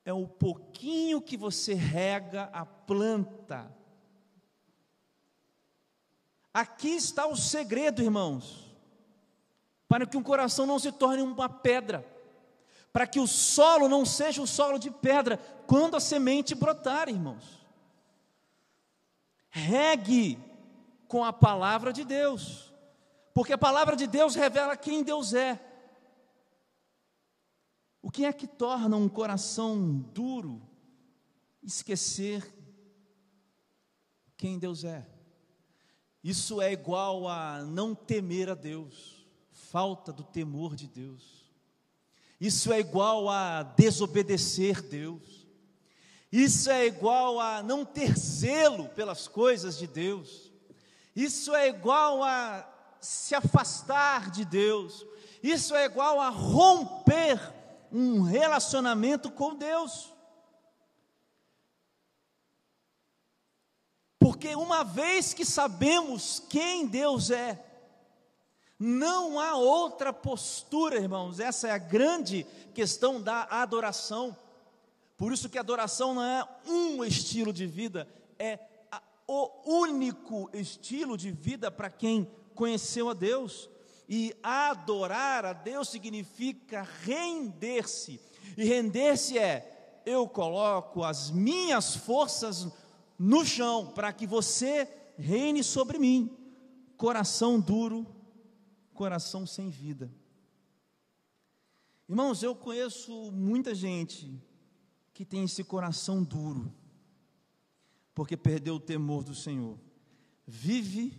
é 0.04 0.12
o 0.12 0.28
pouquinho 0.28 1.20
que 1.20 1.36
você 1.36 1.72
rega 1.72 2.44
a 2.52 2.66
planta. 2.66 3.74
Aqui 6.52 6.90
está 6.90 7.26
o 7.26 7.36
segredo, 7.36 8.02
irmãos, 8.02 8.67
para 9.88 10.06
que 10.06 10.16
um 10.16 10.22
coração 10.22 10.66
não 10.66 10.78
se 10.78 10.92
torne 10.92 11.22
uma 11.22 11.48
pedra, 11.48 12.06
para 12.92 13.06
que 13.06 13.18
o 13.18 13.26
solo 13.26 13.88
não 13.88 14.04
seja 14.04 14.42
o 14.42 14.46
solo 14.46 14.78
de 14.78 14.90
pedra 14.90 15.38
quando 15.66 15.96
a 15.96 16.00
semente 16.00 16.54
brotar, 16.54 17.08
irmãos. 17.08 17.58
Regue 19.48 20.38
com 21.08 21.24
a 21.24 21.32
palavra 21.32 21.92
de 21.92 22.04
Deus 22.04 22.68
porque 23.38 23.52
a 23.52 23.58
palavra 23.58 23.94
de 23.94 24.04
Deus 24.08 24.34
revela 24.34 24.76
quem 24.76 25.00
Deus 25.00 25.32
é. 25.32 25.64
O 28.02 28.10
que 28.10 28.24
é 28.24 28.32
que 28.32 28.48
torna 28.48 28.96
um 28.96 29.08
coração 29.08 30.00
duro 30.12 30.60
esquecer 31.62 32.52
quem 34.36 34.58
Deus 34.58 34.82
é? 34.82 35.08
Isso 36.20 36.60
é 36.60 36.72
igual 36.72 37.28
a 37.28 37.62
não 37.62 37.94
temer 37.94 38.50
a 38.50 38.56
Deus, 38.56 39.17
falta 39.70 40.12
do 40.12 40.22
temor 40.22 40.74
de 40.74 40.86
Deus. 40.86 41.22
Isso 42.40 42.72
é 42.72 42.78
igual 42.78 43.28
a 43.28 43.62
desobedecer 43.62 44.80
Deus. 44.80 45.46
Isso 46.30 46.70
é 46.70 46.86
igual 46.86 47.40
a 47.40 47.62
não 47.62 47.84
ter 47.84 48.16
zelo 48.16 48.88
pelas 48.90 49.28
coisas 49.28 49.76
de 49.76 49.86
Deus. 49.86 50.52
Isso 51.14 51.54
é 51.54 51.68
igual 51.68 52.22
a 52.22 52.66
se 53.00 53.34
afastar 53.34 54.30
de 54.30 54.44
Deus. 54.44 55.04
Isso 55.42 55.74
é 55.74 55.84
igual 55.84 56.20
a 56.20 56.28
romper 56.28 57.38
um 57.90 58.22
relacionamento 58.22 59.30
com 59.30 59.54
Deus. 59.54 60.12
Porque 64.18 64.54
uma 64.54 64.84
vez 64.84 65.34
que 65.34 65.44
sabemos 65.44 66.42
quem 66.48 66.86
Deus 66.86 67.30
é, 67.30 67.67
não 68.78 69.40
há 69.40 69.56
outra 69.56 70.12
postura, 70.12 70.96
irmãos. 70.96 71.40
Essa 71.40 71.68
é 71.68 71.70
a 71.72 71.78
grande 71.78 72.46
questão 72.72 73.20
da 73.20 73.42
adoração. 73.50 74.36
Por 75.16 75.32
isso 75.32 75.48
que 75.48 75.58
a 75.58 75.62
adoração 75.62 76.14
não 76.14 76.22
é 76.22 76.46
um 76.66 77.04
estilo 77.04 77.52
de 77.52 77.66
vida, 77.66 78.06
é 78.38 78.60
o 79.26 79.50
único 79.66 80.48
estilo 80.52 81.16
de 81.16 81.32
vida 81.32 81.70
para 81.70 81.90
quem 81.90 82.30
conheceu 82.54 83.10
a 83.10 83.14
Deus. 83.14 83.68
E 84.08 84.34
adorar 84.42 85.44
a 85.44 85.52
Deus 85.52 85.88
significa 85.88 86.86
render-se. 87.02 88.20
E 88.56 88.64
render-se 88.64 89.36
é: 89.38 90.00
eu 90.06 90.26
coloco 90.26 91.04
as 91.04 91.30
minhas 91.30 91.96
forças 91.96 92.68
no 93.18 93.44
chão 93.44 93.88
para 93.88 94.12
que 94.12 94.26
você 94.26 94.88
reine 95.18 95.62
sobre 95.64 95.98
mim. 95.98 96.30
Coração 96.96 97.60
duro, 97.60 98.06
coração 98.98 99.46
sem 99.46 99.70
vida. 99.70 100.12
Irmãos, 102.08 102.42
eu 102.42 102.52
conheço 102.52 103.30
muita 103.30 103.72
gente 103.72 104.42
que 105.14 105.24
tem 105.24 105.44
esse 105.44 105.62
coração 105.62 106.24
duro, 106.24 106.74
porque 108.12 108.36
perdeu 108.36 108.74
o 108.74 108.80
temor 108.80 109.22
do 109.22 109.36
Senhor. 109.36 109.78
Vive 110.44 111.16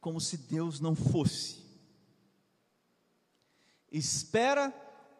como 0.00 0.18
se 0.18 0.38
Deus 0.38 0.80
não 0.80 0.94
fosse. 0.94 1.60
Espera 3.90 4.70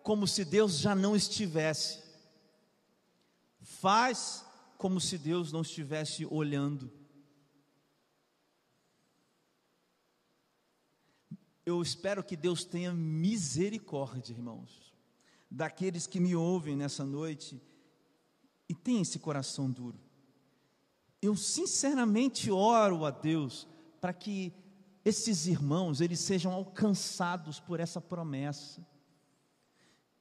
como 0.02 0.26
se 0.26 0.46
Deus 0.46 0.78
já 0.78 0.94
não 0.94 1.14
estivesse. 1.14 2.02
Faz 3.60 4.42
como 4.78 4.98
se 4.98 5.18
Deus 5.18 5.52
não 5.52 5.60
estivesse 5.60 6.24
olhando. 6.24 6.90
Eu 11.64 11.80
espero 11.80 12.24
que 12.24 12.36
Deus 12.36 12.64
tenha 12.64 12.92
misericórdia, 12.92 14.32
irmãos, 14.32 14.92
daqueles 15.50 16.06
que 16.06 16.18
me 16.18 16.34
ouvem 16.34 16.76
nessa 16.76 17.04
noite 17.04 17.60
e 18.68 18.74
têm 18.74 19.00
esse 19.00 19.18
coração 19.18 19.70
duro. 19.70 19.98
Eu 21.20 21.36
sinceramente 21.36 22.50
oro 22.50 23.04
a 23.04 23.10
Deus 23.10 23.68
para 24.00 24.12
que 24.12 24.52
esses 25.04 25.46
irmãos 25.46 26.00
eles 26.00 26.18
sejam 26.18 26.52
alcançados 26.52 27.60
por 27.60 27.78
essa 27.78 28.00
promessa. 28.00 28.84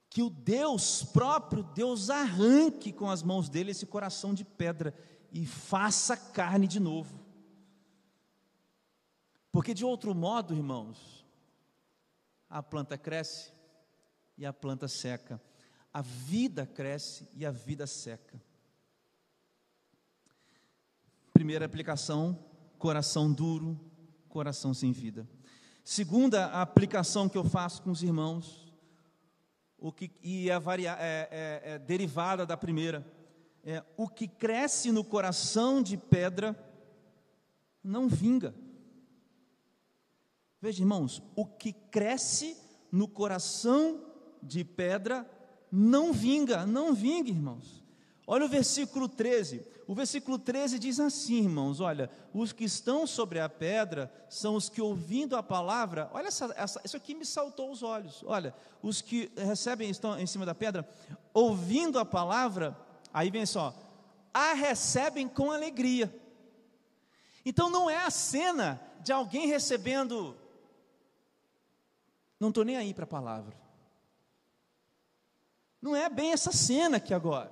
Que 0.09 0.21
o 0.21 0.29
Deus 0.29 1.03
próprio, 1.03 1.63
Deus 1.63 2.09
arranque 2.09 2.91
com 2.91 3.09
as 3.09 3.23
mãos 3.23 3.49
dele 3.49 3.71
esse 3.71 3.85
coração 3.85 4.33
de 4.33 4.43
pedra 4.43 4.93
e 5.31 5.45
faça 5.45 6.15
carne 6.15 6.67
de 6.67 6.79
novo. 6.79 7.19
Porque 9.51 9.73
de 9.73 9.85
outro 9.85 10.13
modo, 10.13 10.53
irmãos, 10.53 11.20
a 12.51 12.61
planta 12.61 12.97
cresce 12.97 13.53
e 14.37 14.45
a 14.45 14.51
planta 14.51 14.87
seca. 14.87 15.41
A 15.93 16.01
vida 16.01 16.65
cresce 16.65 17.27
e 17.33 17.45
a 17.45 17.51
vida 17.51 17.87
seca. 17.87 18.41
Primeira 21.33 21.65
aplicação: 21.65 22.37
coração 22.77 23.31
duro, 23.31 23.79
coração 24.27 24.73
sem 24.73 24.91
vida. 24.91 25.27
Segunda 25.83 26.47
aplicação 26.61 27.29
que 27.29 27.37
eu 27.37 27.43
faço 27.43 27.81
com 27.81 27.89
os 27.89 28.03
irmãos, 28.03 28.71
o 29.77 29.91
que, 29.91 30.11
e 30.21 30.49
é, 30.49 30.59
varia, 30.59 30.95
é, 30.99 31.27
é, 31.31 31.73
é 31.73 31.79
derivada 31.79 32.45
da 32.45 32.55
primeira, 32.55 33.05
é 33.63 33.83
o 33.97 34.07
que 34.07 34.27
cresce 34.27 34.91
no 34.91 35.03
coração 35.03 35.81
de 35.81 35.97
pedra 35.97 36.55
não 37.83 38.07
vinga. 38.07 38.53
Veja, 40.61 40.83
irmãos, 40.83 41.23
o 41.35 41.43
que 41.43 41.73
cresce 41.73 42.55
no 42.91 43.07
coração 43.07 43.99
de 44.43 44.63
pedra 44.63 45.27
não 45.71 46.13
vinga, 46.13 46.67
não 46.67 46.93
vinga, 46.93 47.29
irmãos. 47.29 47.81
Olha 48.27 48.45
o 48.45 48.49
versículo 48.49 49.09
13: 49.09 49.65
O 49.87 49.95
versículo 49.95 50.37
13 50.37 50.77
diz 50.77 50.99
assim, 50.99 51.39
irmãos: 51.39 51.79
olha, 51.79 52.11
os 52.31 52.53
que 52.53 52.63
estão 52.63 53.07
sobre 53.07 53.39
a 53.39 53.49
pedra 53.49 54.11
são 54.29 54.55
os 54.55 54.69
que 54.69 54.79
ouvindo 54.79 55.35
a 55.35 55.41
palavra, 55.41 56.09
olha, 56.13 56.27
essa, 56.27 56.53
essa, 56.55 56.81
isso 56.85 56.95
aqui 56.95 57.15
me 57.15 57.25
saltou 57.25 57.71
os 57.71 57.81
olhos. 57.81 58.23
Olha, 58.27 58.53
os 58.83 59.01
que 59.01 59.31
recebem, 59.35 59.89
estão 59.89 60.19
em 60.19 60.27
cima 60.27 60.45
da 60.45 60.53
pedra, 60.53 60.87
ouvindo 61.33 61.97
a 61.97 62.05
palavra, 62.05 62.77
aí 63.11 63.31
vem 63.31 63.47
só, 63.47 63.73
a 64.31 64.53
recebem 64.53 65.27
com 65.27 65.51
alegria. 65.51 66.13
Então 67.43 67.69
não 67.69 67.89
é 67.89 67.97
a 67.97 68.11
cena 68.11 68.79
de 69.01 69.11
alguém 69.11 69.47
recebendo, 69.47 70.37
não 72.41 72.49
estou 72.49 72.65
nem 72.65 72.75
aí 72.75 72.91
para 72.91 73.03
a 73.03 73.07
palavra. 73.07 73.55
Não 75.79 75.95
é 75.95 76.09
bem 76.09 76.33
essa 76.33 76.51
cena 76.51 76.97
aqui 76.97 77.13
agora. 77.13 77.51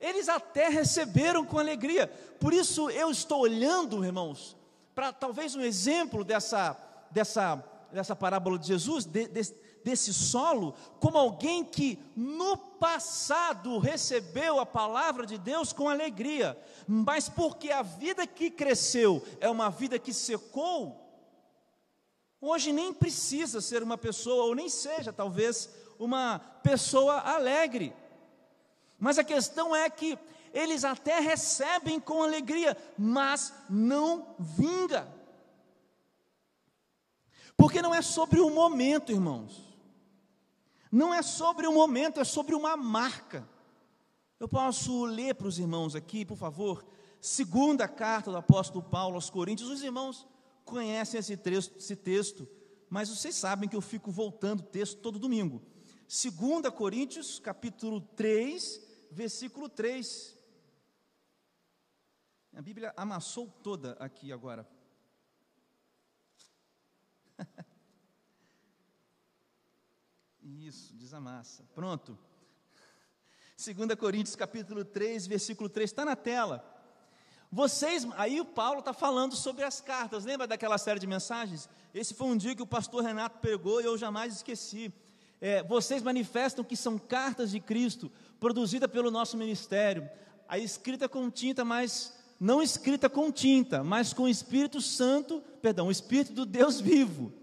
Eles 0.00 0.28
até 0.28 0.68
receberam 0.68 1.44
com 1.44 1.56
alegria. 1.56 2.08
Por 2.40 2.52
isso 2.52 2.90
eu 2.90 3.12
estou 3.12 3.42
olhando, 3.42 4.04
irmãos, 4.04 4.56
para 4.92 5.12
talvez 5.12 5.54
um 5.54 5.60
exemplo 5.60 6.24
dessa, 6.24 6.76
dessa, 7.12 7.62
dessa 7.92 8.16
parábola 8.16 8.58
de 8.58 8.66
Jesus, 8.66 9.04
de, 9.04 9.28
de, 9.28 9.54
desse 9.84 10.12
solo, 10.12 10.74
como 10.98 11.16
alguém 11.16 11.64
que 11.64 11.96
no 12.16 12.56
passado 12.56 13.78
recebeu 13.78 14.58
a 14.58 14.66
palavra 14.66 15.24
de 15.24 15.38
Deus 15.38 15.72
com 15.72 15.88
alegria, 15.88 16.58
mas 16.88 17.28
porque 17.28 17.70
a 17.70 17.82
vida 17.82 18.26
que 18.26 18.50
cresceu 18.50 19.22
é 19.40 19.48
uma 19.48 19.70
vida 19.70 19.96
que 19.96 20.12
secou, 20.12 21.01
hoje 22.42 22.72
nem 22.72 22.92
precisa 22.92 23.60
ser 23.60 23.84
uma 23.84 23.96
pessoa, 23.96 24.46
ou 24.46 24.54
nem 24.54 24.68
seja 24.68 25.12
talvez 25.12 25.70
uma 25.98 26.40
pessoa 26.62 27.20
alegre. 27.20 27.94
Mas 28.98 29.16
a 29.16 29.24
questão 29.24 29.74
é 29.74 29.88
que 29.88 30.18
eles 30.52 30.84
até 30.84 31.20
recebem 31.20 32.00
com 32.00 32.22
alegria, 32.22 32.76
mas 32.98 33.54
não 33.70 34.34
vinga. 34.38 35.08
Porque 37.56 37.80
não 37.80 37.94
é 37.94 38.02
sobre 38.02 38.40
o 38.40 38.50
momento, 38.50 39.12
irmãos. 39.12 39.72
Não 40.90 41.14
é 41.14 41.22
sobre 41.22 41.66
o 41.66 41.72
momento, 41.72 42.20
é 42.20 42.24
sobre 42.24 42.54
uma 42.54 42.76
marca. 42.76 43.48
Eu 44.38 44.48
posso 44.48 45.04
ler 45.04 45.36
para 45.36 45.46
os 45.46 45.58
irmãos 45.58 45.94
aqui, 45.94 46.24
por 46.24 46.36
favor, 46.36 46.84
segunda 47.20 47.86
carta 47.86 48.30
do 48.30 48.36
apóstolo 48.36 48.82
Paulo 48.82 49.14
aos 49.14 49.30
Coríntios. 49.30 49.70
Os 49.70 49.82
irmãos 49.82 50.26
conhecem 50.64 51.20
esse 51.20 51.36
texto, 51.36 51.76
esse 51.76 51.96
texto 51.96 52.48
mas 52.92 53.08
vocês 53.08 53.34
sabem 53.34 53.66
que 53.66 53.74
eu 53.74 53.80
fico 53.80 54.10
voltando 54.10 54.60
o 54.60 54.64
texto 54.64 55.00
todo 55.00 55.18
domingo. 55.18 55.62
2 56.00 56.68
Coríntios, 56.74 57.38
capítulo 57.38 58.02
3, 58.02 59.08
versículo 59.10 59.66
3. 59.66 60.38
A 62.54 62.60
Bíblia 62.60 62.92
amassou 62.94 63.48
toda 63.48 63.92
aqui 63.94 64.30
agora. 64.30 64.68
Isso, 70.42 70.94
desamassa. 70.94 71.66
Pronto. 71.74 72.18
2 73.56 73.98
Coríntios 73.98 74.36
capítulo 74.36 74.84
3, 74.84 75.26
versículo 75.26 75.70
3, 75.70 75.88
está 75.88 76.04
na 76.04 76.14
tela. 76.14 76.71
Vocês, 77.54 78.08
aí 78.16 78.40
o 78.40 78.46
Paulo 78.46 78.78
está 78.78 78.94
falando 78.94 79.36
sobre 79.36 79.62
as 79.62 79.78
cartas, 79.78 80.24
lembra 80.24 80.46
daquela 80.46 80.78
série 80.78 80.98
de 80.98 81.06
mensagens? 81.06 81.68
Esse 81.92 82.14
foi 82.14 82.28
um 82.28 82.36
dia 82.36 82.56
que 82.56 82.62
o 82.62 82.66
pastor 82.66 83.04
Renato 83.04 83.40
pegou 83.40 83.78
e 83.78 83.84
eu 83.84 83.98
jamais 83.98 84.36
esqueci. 84.36 84.90
É, 85.38 85.62
vocês 85.62 86.02
manifestam 86.02 86.64
que 86.64 86.74
são 86.74 86.98
cartas 86.98 87.50
de 87.50 87.60
Cristo, 87.60 88.10
produzida 88.40 88.88
pelo 88.88 89.10
nosso 89.10 89.36
ministério, 89.36 90.08
aí 90.48 90.64
escrita 90.64 91.10
com 91.10 91.30
tinta, 91.30 91.62
mas 91.62 92.14
não 92.40 92.62
escrita 92.62 93.10
com 93.10 93.30
tinta, 93.30 93.84
mas 93.84 94.14
com 94.14 94.22
o 94.22 94.28
Espírito 94.30 94.80
Santo, 94.80 95.42
perdão, 95.60 95.88
o 95.88 95.92
Espírito 95.92 96.32
do 96.32 96.46
Deus 96.46 96.80
vivo. 96.80 97.34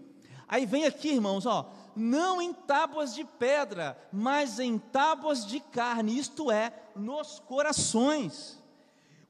Aí 0.48 0.66
vem 0.66 0.86
aqui, 0.86 1.10
irmãos, 1.10 1.46
ó, 1.46 1.72
não 1.94 2.42
em 2.42 2.52
tábuas 2.52 3.14
de 3.14 3.24
pedra, 3.24 3.96
mas 4.12 4.58
em 4.58 4.76
tábuas 4.76 5.46
de 5.46 5.60
carne, 5.60 6.18
isto 6.18 6.50
é, 6.50 6.72
nos 6.96 7.38
corações. 7.38 8.59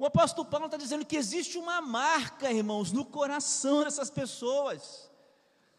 O 0.00 0.06
apóstolo 0.06 0.48
Paulo 0.48 0.64
está 0.64 0.78
dizendo 0.78 1.04
que 1.04 1.14
existe 1.14 1.58
uma 1.58 1.82
marca, 1.82 2.50
irmãos, 2.50 2.90
no 2.90 3.04
coração 3.04 3.84
dessas 3.84 4.08
pessoas. 4.08 5.10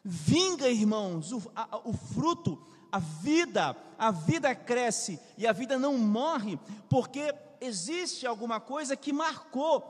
Vinga, 0.04 0.70
irmãos, 0.70 1.32
o, 1.32 1.42
a, 1.56 1.80
o 1.84 1.92
fruto, 1.92 2.64
a 2.92 3.00
vida, 3.00 3.76
a 3.98 4.12
vida 4.12 4.54
cresce 4.54 5.20
e 5.40 5.48
a 5.48 5.52
vida 5.52 5.80
não 5.80 5.98
morre, 5.98 6.60
porque 6.88 7.34
existe 7.60 8.28
alguma 8.28 8.60
coisa 8.60 8.96
que 8.96 9.12
marcou 9.12 9.84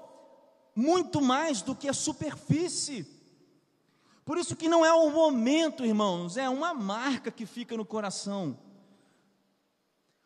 muito 0.73 1.19
mais 1.21 1.61
do 1.61 1.75
que 1.75 1.89
a 1.89 1.93
superfície. 1.93 3.05
Por 4.23 4.37
isso 4.37 4.55
que 4.55 4.69
não 4.69 4.85
é 4.85 4.93
o 4.93 5.09
momento, 5.09 5.85
irmãos, 5.85 6.37
é 6.37 6.47
uma 6.47 6.73
marca 6.73 7.31
que 7.31 7.45
fica 7.45 7.75
no 7.75 7.83
coração. 7.83 8.57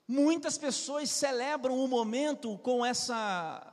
Muitas 0.08 0.60
pessoas 0.60 1.10
celebram 1.10 1.84
o 1.84 1.88
momento 1.88 2.56
com 2.60 2.86
essa 2.86 3.72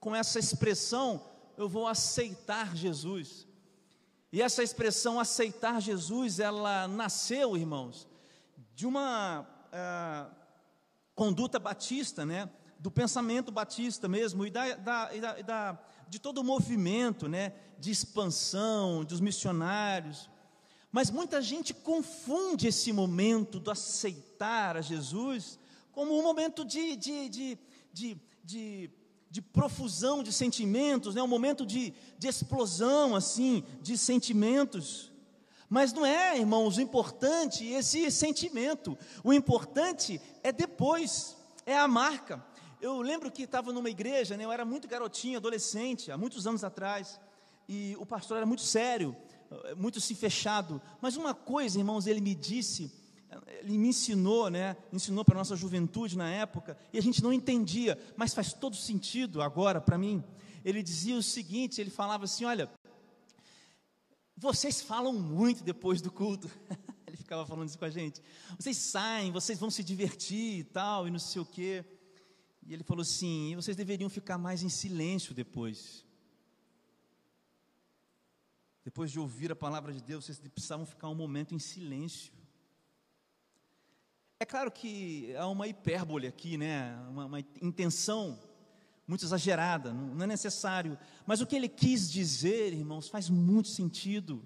com 0.00 0.14
essa 0.14 0.38
expressão, 0.38 1.24
eu 1.56 1.68
vou 1.68 1.86
aceitar 1.86 2.76
Jesus. 2.76 3.46
E 4.32 4.42
essa 4.42 4.62
expressão 4.62 5.18
aceitar 5.18 5.80
Jesus, 5.80 6.38
ela 6.38 6.86
nasceu, 6.86 7.56
irmãos, 7.56 8.06
de 8.74 8.86
uma 8.86 9.40
uh, 9.42 10.34
conduta 11.14 11.58
batista, 11.58 12.24
né? 12.24 12.48
do 12.78 12.90
pensamento 12.92 13.50
batista 13.50 14.06
mesmo, 14.06 14.46
e, 14.46 14.50
da, 14.50 14.76
da, 14.76 15.10
e 15.12 15.20
da, 15.20 15.40
e 15.40 15.42
da, 15.42 15.78
de 16.08 16.18
todo 16.20 16.38
o 16.38 16.44
movimento 16.44 17.26
né? 17.26 17.52
de 17.78 17.90
expansão, 17.90 19.04
dos 19.04 19.20
missionários. 19.20 20.30
Mas 20.92 21.10
muita 21.10 21.42
gente 21.42 21.74
confunde 21.74 22.68
esse 22.68 22.92
momento 22.92 23.58
do 23.58 23.70
aceitar 23.70 24.76
a 24.76 24.80
Jesus 24.80 25.58
como 25.90 26.16
um 26.16 26.22
momento 26.22 26.64
de, 26.64 26.94
de, 26.96 27.28
de, 27.28 27.58
de, 27.92 28.20
de 28.44 28.90
de 29.30 29.42
profusão 29.42 30.22
de 30.22 30.32
sentimentos, 30.32 31.14
né? 31.14 31.22
um 31.22 31.28
momento 31.28 31.66
de, 31.66 31.92
de 32.18 32.28
explosão 32.28 33.14
assim 33.14 33.62
de 33.82 33.96
sentimentos. 33.98 35.12
Mas 35.68 35.92
não 35.92 36.04
é, 36.06 36.38
irmãos, 36.38 36.78
o 36.78 36.80
importante 36.80 37.66
esse 37.66 38.10
sentimento. 38.10 38.96
O 39.22 39.32
importante 39.32 40.20
é 40.42 40.50
depois, 40.50 41.36
é 41.66 41.76
a 41.76 41.86
marca. 41.86 42.42
Eu 42.80 43.02
lembro 43.02 43.30
que 43.30 43.42
estava 43.42 43.72
numa 43.72 43.90
igreja, 43.90 44.36
né? 44.36 44.44
eu 44.44 44.52
era 44.52 44.64
muito 44.64 44.88
garotinho, 44.88 45.36
adolescente, 45.36 46.10
há 46.10 46.16
muitos 46.16 46.46
anos 46.46 46.64
atrás, 46.64 47.20
e 47.68 47.96
o 47.98 48.06
pastor 48.06 48.38
era 48.38 48.46
muito 48.46 48.62
sério, 48.62 49.14
muito 49.76 50.00
se 50.00 50.14
fechado. 50.14 50.80
Mas 51.00 51.16
uma 51.16 51.34
coisa, 51.34 51.78
irmãos, 51.78 52.06
ele 52.06 52.20
me 52.20 52.34
disse 52.34 52.90
ele 53.60 53.76
me 53.76 53.88
ensinou, 53.88 54.50
né? 54.50 54.76
Ensinou 54.92 55.24
para 55.24 55.34
a 55.34 55.38
nossa 55.38 55.56
juventude 55.56 56.16
na 56.16 56.30
época, 56.30 56.78
e 56.92 56.98
a 56.98 57.02
gente 57.02 57.22
não 57.22 57.32
entendia, 57.32 57.98
mas 58.16 58.32
faz 58.32 58.52
todo 58.52 58.74
sentido 58.74 59.42
agora 59.42 59.80
para 59.80 59.98
mim. 59.98 60.24
Ele 60.64 60.82
dizia 60.82 61.16
o 61.16 61.22
seguinte: 61.22 61.80
ele 61.80 61.90
falava 61.90 62.24
assim: 62.24 62.44
Olha, 62.44 62.70
vocês 64.36 64.80
falam 64.80 65.12
muito 65.12 65.62
depois 65.62 66.00
do 66.00 66.10
culto. 66.10 66.50
ele 67.06 67.16
ficava 67.16 67.44
falando 67.46 67.68
isso 67.68 67.78
com 67.78 67.84
a 67.84 67.90
gente. 67.90 68.22
Vocês 68.58 68.76
saem, 68.76 69.32
vocês 69.32 69.58
vão 69.58 69.70
se 69.70 69.82
divertir 69.82 70.60
e 70.60 70.64
tal, 70.64 71.06
e 71.06 71.10
não 71.10 71.18
sei 71.18 71.42
o 71.42 71.46
quê. 71.46 71.84
E 72.66 72.72
ele 72.72 72.84
falou 72.84 73.02
assim: 73.02 73.54
vocês 73.56 73.76
deveriam 73.76 74.08
ficar 74.08 74.38
mais 74.38 74.62
em 74.62 74.68
silêncio 74.68 75.34
depois. 75.34 76.04
Depois 78.84 79.10
de 79.10 79.20
ouvir 79.20 79.52
a 79.52 79.56
palavra 79.56 79.92
de 79.92 80.02
Deus, 80.02 80.24
vocês 80.24 80.38
precisavam 80.38 80.86
ficar 80.86 81.08
um 81.08 81.14
momento 81.14 81.54
em 81.54 81.58
silêncio. 81.58 82.32
É 84.40 84.46
claro 84.46 84.70
que 84.70 85.34
há 85.34 85.48
uma 85.48 85.66
hipérbole 85.66 86.26
aqui, 86.28 86.56
né? 86.56 86.96
uma, 87.10 87.26
uma 87.26 87.40
intenção 87.60 88.38
muito 89.04 89.24
exagerada, 89.24 89.92
não 89.92 90.22
é 90.22 90.28
necessário. 90.28 90.96
Mas 91.26 91.40
o 91.40 91.46
que 91.46 91.56
ele 91.56 91.68
quis 91.68 92.08
dizer, 92.08 92.72
irmãos, 92.72 93.08
faz 93.08 93.28
muito 93.28 93.68
sentido. 93.68 94.44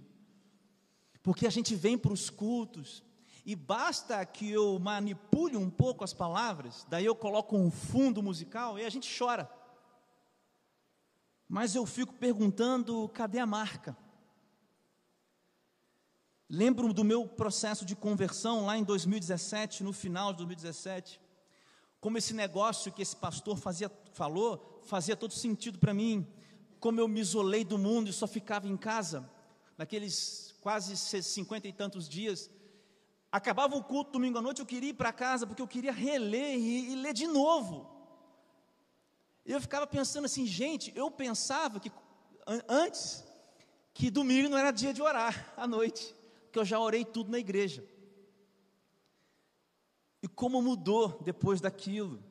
Porque 1.23 1.47
a 1.47 1.51
gente 1.51 1.75
vem 1.75 1.99
para 1.99 2.13
os 2.13 2.31
cultos 2.31 3.03
e 3.45 3.55
basta 3.55 4.25
que 4.25 4.51
eu 4.51 4.79
manipule 4.79 5.59
um 5.59 5.69
pouco 5.69 6.05
as 6.05 6.15
palavras, 6.15 6.87
daí 6.89 7.05
eu 7.05 7.15
coloco 7.15 7.55
um 7.55 7.71
fundo 7.71 8.23
musical 8.23 8.79
e 8.79 8.87
a 8.87 8.91
gente 8.91 9.13
chora. 9.19 9.51
Mas 11.47 11.75
eu 11.75 11.85
fico 11.85 12.15
perguntando: 12.15 13.11
cadê 13.11 13.39
a 13.39 13.47
marca? 13.47 13.95
Lembro 16.55 16.93
do 16.93 17.03
meu 17.03 17.27
processo 17.27 17.83
de 17.83 17.97
conversão 17.97 18.67
lá 18.67 18.77
em 18.77 18.85
2017, 18.85 19.83
no 19.83 19.91
final 19.91 20.33
de 20.33 20.37
2017, 20.41 21.19
como 21.99 22.19
esse 22.19 22.35
negócio 22.35 22.93
que 22.93 23.01
esse 23.01 23.17
pastor 23.17 23.57
fazia, 23.57 23.91
falou, 24.13 24.83
fazia 24.85 25.17
todo 25.17 25.33
sentido 25.33 25.79
para 25.79 25.95
mim, 25.95 26.27
como 26.79 27.01
eu 27.01 27.09
me 27.09 27.21
isolei 27.21 27.65
do 27.65 27.79
mundo 27.79 28.11
e 28.11 28.13
só 28.13 28.27
ficava 28.27 28.69
em 28.69 28.77
casa, 28.77 29.27
naqueles 29.79 30.55
quase 30.61 30.95
cinquenta 31.23 31.67
e 31.69 31.73
tantos 31.73 32.07
dias. 32.07 32.51
Acabava 33.31 33.75
o 33.75 33.83
culto 33.83 34.13
domingo 34.13 34.37
à 34.37 34.43
noite, 34.43 34.61
eu 34.61 34.67
queria 34.67 34.91
ir 34.91 34.95
para 34.95 35.11
casa 35.11 35.47
porque 35.47 35.63
eu 35.63 35.67
queria 35.67 35.91
reler 35.91 36.59
e, 36.59 36.93
e 36.93 36.97
ler 36.97 37.15
de 37.15 37.27
novo. 37.27 37.91
Eu 39.47 39.59
ficava 39.59 39.87
pensando 39.87 40.27
assim, 40.27 40.45
gente, 40.45 40.93
eu 40.95 41.11
pensava 41.11 41.81
que 41.81 41.91
antes 42.69 43.25
que 43.95 44.11
domingo 44.11 44.51
não 44.51 44.59
era 44.59 44.71
dia 44.71 44.93
de 44.93 45.01
orar 45.01 45.51
à 45.57 45.67
noite, 45.67 46.15
que 46.53 46.59
eu 46.59 46.65
já 46.65 46.79
orei 46.79 47.05
tudo 47.05 47.31
na 47.31 47.39
igreja. 47.39 47.85
E 50.23 50.29
como 50.29 50.63
mudou 50.63 51.21
depois 51.25 51.61
daquilo. 51.61 52.23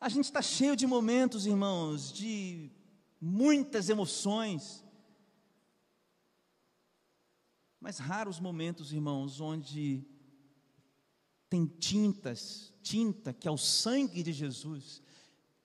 A 0.00 0.08
gente 0.08 0.24
está 0.24 0.42
cheio 0.42 0.76
de 0.76 0.86
momentos, 0.86 1.46
irmãos, 1.46 2.12
de 2.12 2.70
muitas 3.20 3.88
emoções, 3.88 4.84
mas 7.80 7.98
raros 7.98 8.38
momentos, 8.38 8.92
irmãos, 8.92 9.40
onde 9.40 10.04
tem 11.48 11.66
tintas, 11.66 12.72
tinta 12.82 13.32
que 13.32 13.48
é 13.48 13.50
o 13.50 13.56
sangue 13.56 14.22
de 14.22 14.32
Jesus, 14.32 15.02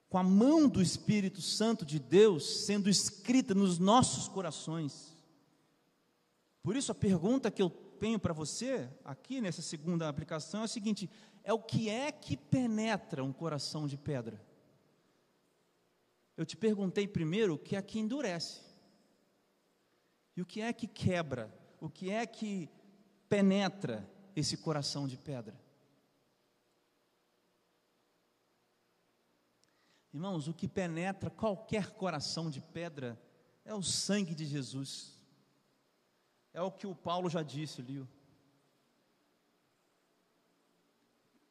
com 0.08 0.18
a 0.18 0.22
mão 0.22 0.68
do 0.68 0.80
Espírito 0.80 1.42
Santo 1.42 1.84
de 1.84 1.98
Deus 1.98 2.64
sendo 2.64 2.88
escrita 2.88 3.54
nos 3.54 3.78
nossos 3.78 4.28
corações. 4.28 5.13
Por 6.64 6.76
isso 6.76 6.90
a 6.90 6.94
pergunta 6.94 7.50
que 7.50 7.60
eu 7.60 7.68
tenho 7.68 8.18
para 8.18 8.32
você 8.32 8.88
aqui 9.04 9.38
nessa 9.38 9.60
segunda 9.60 10.08
aplicação 10.08 10.62
é 10.62 10.64
a 10.64 10.68
seguinte: 10.68 11.10
é 11.44 11.52
o 11.52 11.58
que 11.60 11.90
é 11.90 12.10
que 12.10 12.38
penetra 12.38 13.22
um 13.22 13.34
coração 13.34 13.86
de 13.86 13.98
pedra? 13.98 14.42
Eu 16.34 16.46
te 16.46 16.56
perguntei 16.56 17.06
primeiro 17.06 17.54
o 17.54 17.58
que 17.58 17.76
é 17.76 17.82
que 17.82 17.98
endurece. 17.98 18.62
E 20.34 20.40
o 20.40 20.46
que 20.46 20.62
é 20.62 20.72
que 20.72 20.86
quebra? 20.86 21.52
O 21.78 21.90
que 21.90 22.10
é 22.10 22.26
que 22.26 22.70
penetra 23.28 24.10
esse 24.34 24.56
coração 24.56 25.06
de 25.06 25.18
pedra? 25.18 25.54
Irmãos, 30.14 30.48
o 30.48 30.54
que 30.54 30.66
penetra 30.66 31.28
qualquer 31.28 31.90
coração 31.90 32.48
de 32.48 32.62
pedra 32.62 33.20
é 33.66 33.74
o 33.74 33.82
sangue 33.82 34.34
de 34.34 34.46
Jesus. 34.46 35.13
É 36.54 36.62
o 36.62 36.70
que 36.70 36.86
o 36.86 36.94
Paulo 36.94 37.28
já 37.28 37.42
disse 37.42 37.80
ali. 37.80 38.06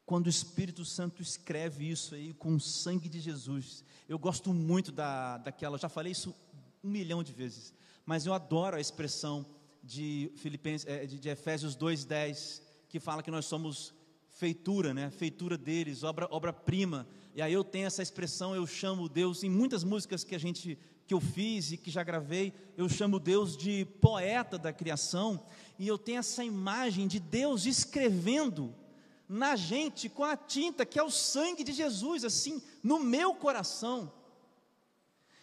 Quando 0.06 0.28
o 0.28 0.30
Espírito 0.30 0.86
Santo 0.86 1.22
escreve 1.22 1.90
isso 1.90 2.16
aí 2.16 2.34
com 2.34 2.56
o 2.56 2.60
sangue 2.60 3.10
de 3.10 3.20
Jesus. 3.20 3.84
Eu 4.08 4.18
gosto 4.18 4.54
muito 4.54 4.94
da, 4.94 5.38
daquela, 5.38 5.78
já 5.78 5.90
falei 5.90 6.14
isso 6.14 6.34
um 6.82 6.90
milhão 6.90 7.22
de 7.22 7.34
vezes, 7.34 7.74
mas 8.06 8.26
eu 8.26 8.34
adoro 8.34 8.78
a 8.78 8.82
expressão 8.82 9.46
de, 9.84 10.32
Filipenses, 10.36 10.88
é, 10.88 11.06
de, 11.06 11.20
de 11.20 11.30
Efésios 11.30 11.76
2,10, 11.76 12.62
que 12.88 13.00
fala 13.00 13.22
que 13.22 13.32
nós 13.32 13.46
somos 13.46 13.94
feitura, 14.30 14.94
né? 14.94 15.10
Feitura 15.10 15.58
deles, 15.58 16.04
obra 16.04 16.28
obra-prima. 16.32 17.08
E 17.36 17.42
aí 17.42 17.52
eu 17.52 17.64
tenho 17.64 17.88
essa 17.88 18.02
expressão, 18.02 18.56
eu 18.56 18.66
chamo 18.66 19.10
Deus 19.10 19.44
em 19.44 19.50
muitas 19.50 19.84
músicas 19.84 20.24
que 20.24 20.36
a 20.36 20.40
gente 20.40 20.78
que 21.06 21.14
eu 21.14 21.20
fiz 21.20 21.72
e 21.72 21.78
que 21.78 21.92
já 21.92 22.04
gravei, 22.04 22.54
eu 22.78 22.88
chamo 22.88 23.20
Deus 23.20 23.58
de 23.58 23.86
poeta 24.00 24.58
da 24.58 24.72
criação, 24.72 25.46
e 25.78 25.88
eu 25.88 25.98
tenho 25.98 26.20
essa 26.20 26.44
imagem 26.44 27.08
de 27.08 27.20
Deus 27.20 27.66
escrevendo 27.66 28.74
na 29.28 29.56
gente 29.56 30.10
com 30.10 30.24
a 30.24 30.38
tinta 30.38 30.86
que 30.86 31.00
é 31.00 31.04
o 31.04 31.10
sangue 31.10 31.64
de 31.64 31.74
Jesus, 31.74 32.24
assim, 32.24 32.62
no 32.82 33.00
meu 33.00 33.34
coração. 33.34 34.12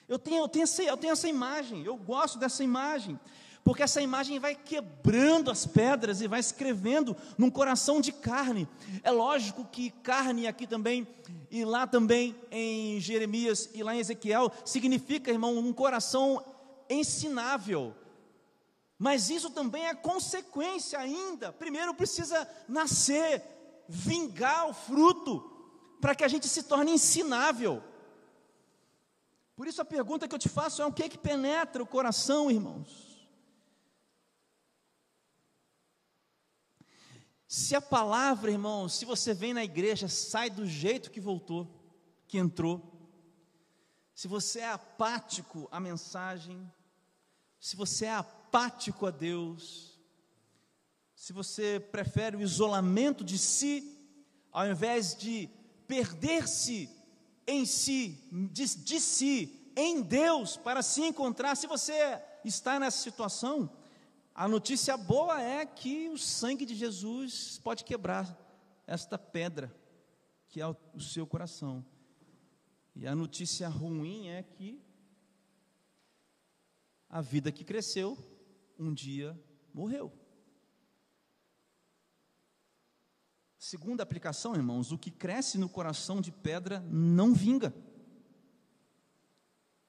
Eu 0.08 0.18
tenho, 0.18 0.42
eu 0.42 0.48
tenho, 0.48 0.64
essa, 0.64 0.82
eu 0.82 0.96
tenho 0.96 1.12
essa 1.12 1.28
imagem, 1.28 1.84
eu 1.84 1.96
gosto 1.96 2.38
dessa 2.38 2.64
imagem 2.64 3.18
porque 3.64 3.82
essa 3.82 4.00
imagem 4.00 4.38
vai 4.38 4.54
quebrando 4.54 5.50
as 5.50 5.66
pedras 5.66 6.20
e 6.20 6.26
vai 6.26 6.40
escrevendo 6.40 7.16
num 7.36 7.50
coração 7.50 8.00
de 8.00 8.12
carne. 8.12 8.66
É 9.02 9.10
lógico 9.10 9.64
que 9.64 9.90
carne 9.90 10.46
aqui 10.46 10.66
também, 10.66 11.06
e 11.50 11.64
lá 11.64 11.86
também 11.86 12.34
em 12.50 12.98
Jeremias 13.00 13.68
e 13.74 13.82
lá 13.82 13.94
em 13.94 13.98
Ezequiel, 13.98 14.50
significa, 14.64 15.30
irmão, 15.30 15.58
um 15.58 15.72
coração 15.72 16.42
ensinável. 16.88 17.94
Mas 18.98 19.30
isso 19.30 19.50
também 19.50 19.86
é 19.86 19.94
consequência 19.94 20.98
ainda. 20.98 21.52
Primeiro 21.52 21.94
precisa 21.94 22.48
nascer, 22.68 23.42
vingar 23.88 24.68
o 24.68 24.74
fruto, 24.74 25.40
para 26.00 26.14
que 26.14 26.24
a 26.24 26.28
gente 26.28 26.48
se 26.48 26.62
torne 26.62 26.92
ensinável. 26.92 27.82
Por 29.54 29.66
isso 29.66 29.82
a 29.82 29.84
pergunta 29.84 30.26
que 30.26 30.34
eu 30.34 30.38
te 30.38 30.48
faço 30.48 30.80
é: 30.80 30.86
o 30.86 30.92
que 30.92 31.02
é 31.02 31.08
que 31.08 31.18
penetra 31.18 31.82
o 31.82 31.86
coração, 31.86 32.50
irmãos? 32.50 33.09
Se 37.52 37.74
a 37.74 37.80
palavra, 37.80 38.52
irmão, 38.52 38.88
se 38.88 39.04
você 39.04 39.34
vem 39.34 39.52
na 39.52 39.64
igreja, 39.64 40.06
sai 40.06 40.48
do 40.48 40.64
jeito 40.64 41.10
que 41.10 41.20
voltou, 41.20 41.66
que 42.28 42.38
entrou. 42.38 42.80
Se 44.14 44.28
você 44.28 44.60
é 44.60 44.70
apático 44.70 45.66
à 45.72 45.80
mensagem, 45.80 46.72
se 47.58 47.74
você 47.74 48.04
é 48.04 48.14
apático 48.14 49.04
a 49.04 49.10
Deus, 49.10 50.00
se 51.12 51.32
você 51.32 51.80
prefere 51.80 52.36
o 52.36 52.40
isolamento 52.40 53.24
de 53.24 53.36
si, 53.36 53.98
ao 54.52 54.68
invés 54.68 55.16
de 55.16 55.50
perder-se 55.88 56.88
em 57.48 57.66
si, 57.66 58.28
de, 58.52 58.76
de 58.76 59.00
si, 59.00 59.72
em 59.74 60.02
Deus, 60.02 60.56
para 60.56 60.82
se 60.82 61.00
encontrar, 61.00 61.56
se 61.56 61.66
você 61.66 62.22
está 62.44 62.78
nessa 62.78 62.98
situação, 62.98 63.68
a 64.40 64.48
notícia 64.48 64.96
boa 64.96 65.38
é 65.38 65.66
que 65.66 66.08
o 66.08 66.16
sangue 66.16 66.64
de 66.64 66.74
Jesus 66.74 67.60
pode 67.62 67.84
quebrar 67.84 68.26
esta 68.86 69.18
pedra 69.18 69.70
que 70.48 70.62
é 70.62 70.66
o 70.66 70.98
seu 70.98 71.26
coração. 71.26 71.84
E 72.96 73.06
a 73.06 73.14
notícia 73.14 73.68
ruim 73.68 74.28
é 74.28 74.42
que 74.42 74.82
a 77.06 77.20
vida 77.20 77.52
que 77.52 77.62
cresceu 77.62 78.16
um 78.78 78.94
dia 78.94 79.38
morreu. 79.74 80.10
Segunda 83.58 84.02
aplicação, 84.02 84.54
irmãos, 84.54 84.90
o 84.90 84.96
que 84.96 85.10
cresce 85.10 85.58
no 85.58 85.68
coração 85.68 86.18
de 86.18 86.32
pedra 86.32 86.80
não 86.88 87.34
vinga. 87.34 87.74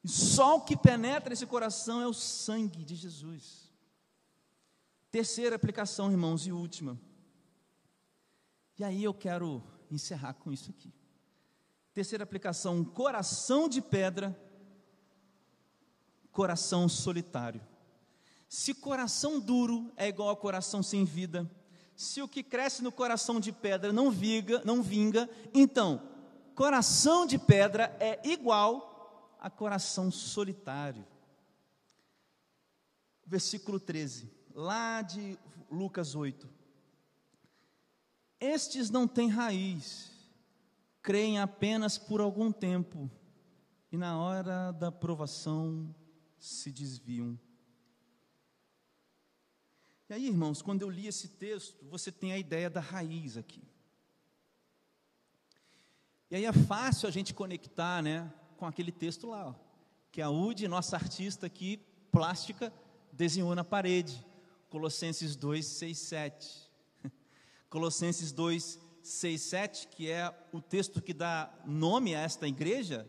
E 0.03 0.09
só 0.09 0.57
o 0.57 0.65
que 0.65 0.75
penetra 0.75 1.31
esse 1.33 1.45
coração 1.45 2.01
é 2.01 2.07
o 2.07 2.13
sangue 2.13 2.83
de 2.83 2.95
Jesus. 2.95 3.70
Terceira 5.11 5.57
aplicação, 5.57 6.09
irmãos, 6.09 6.47
e 6.47 6.53
última. 6.53 6.97
E 8.79 8.83
aí 8.83 9.03
eu 9.03 9.13
quero 9.13 9.61
encerrar 9.91 10.35
com 10.35 10.53
isso 10.53 10.71
aqui. 10.71 10.93
Terceira 11.93 12.23
aplicação: 12.23 12.81
coração 12.85 13.67
de 13.67 13.81
pedra, 13.81 14.39
coração 16.31 16.87
solitário. 16.87 17.61
Se 18.47 18.73
coração 18.73 19.37
duro 19.37 19.91
é 19.97 20.07
igual 20.07 20.29
a 20.29 20.37
coração 20.37 20.81
sem 20.81 21.03
vida, 21.03 21.49
se 21.93 22.21
o 22.21 22.27
que 22.27 22.41
cresce 22.41 22.81
no 22.81 22.91
coração 22.91 23.37
de 23.37 23.51
pedra 23.51 23.91
não 23.91 24.09
vinga, 24.09 24.61
não 24.63 24.81
vinga, 24.81 25.29
então 25.53 26.09
coração 26.55 27.25
de 27.25 27.37
pedra 27.37 27.95
é 27.99 28.25
igual 28.25 29.35
a 29.41 29.49
coração 29.49 30.09
solitário. 30.09 31.05
Versículo 33.25 33.77
13 33.77 34.40
lá 34.55 35.01
de 35.01 35.37
Lucas 35.69 36.15
8. 36.15 36.49
Estes 38.39 38.89
não 38.89 39.07
têm 39.07 39.29
raiz, 39.29 40.11
creem 41.01 41.39
apenas 41.39 41.97
por 41.97 42.19
algum 42.19 42.51
tempo, 42.51 43.09
e 43.91 43.97
na 43.97 44.17
hora 44.17 44.71
da 44.71 44.91
provação 44.91 45.93
se 46.39 46.71
desviam. 46.71 47.39
E 50.09 50.13
aí, 50.13 50.27
irmãos, 50.27 50.61
quando 50.61 50.81
eu 50.81 50.89
li 50.89 51.07
esse 51.07 51.29
texto, 51.29 51.85
você 51.85 52.11
tem 52.11 52.33
a 52.33 52.37
ideia 52.37 52.69
da 52.69 52.81
raiz 52.81 53.37
aqui. 53.37 53.63
E 56.29 56.35
aí 56.35 56.45
é 56.45 56.53
fácil 56.53 57.07
a 57.07 57.11
gente 57.11 57.33
conectar, 57.33 58.01
né, 58.01 58.33
com 58.57 58.65
aquele 58.65 58.91
texto 58.91 59.27
lá, 59.27 59.49
ó, 59.49 59.55
que 60.11 60.21
a 60.21 60.29
Udi, 60.29 60.67
nossa 60.67 60.95
artista 60.95 61.45
aqui, 61.45 61.77
plástica, 62.11 62.73
desenhou 63.11 63.53
na 63.55 63.63
parede. 63.63 64.25
Colossenses 64.71 65.35
2, 65.35 65.65
6, 65.65 65.97
7. 65.97 66.71
Colossenses 67.69 68.31
2, 68.31 68.79
6, 69.03 69.41
7, 69.41 69.87
que 69.89 70.09
é 70.09 70.33
o 70.53 70.61
texto 70.61 71.01
que 71.01 71.13
dá 71.13 71.53
nome 71.65 72.15
a 72.15 72.21
esta 72.21 72.47
igreja, 72.47 73.05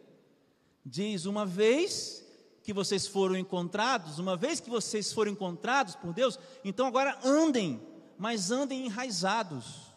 diz: 0.85 1.25
Uma 1.25 1.47
vez 1.47 2.27
que 2.65 2.73
vocês 2.73 3.07
foram 3.07 3.37
encontrados, 3.37 4.19
uma 4.19 4.37
vez 4.37 4.59
que 4.59 4.69
vocês 4.69 5.13
foram 5.13 5.31
encontrados 5.31 5.95
por 5.95 6.13
Deus, 6.13 6.37
então 6.65 6.85
agora 6.85 7.17
andem, 7.23 7.81
mas 8.19 8.51
andem 8.51 8.87
enraizados. 8.87 9.95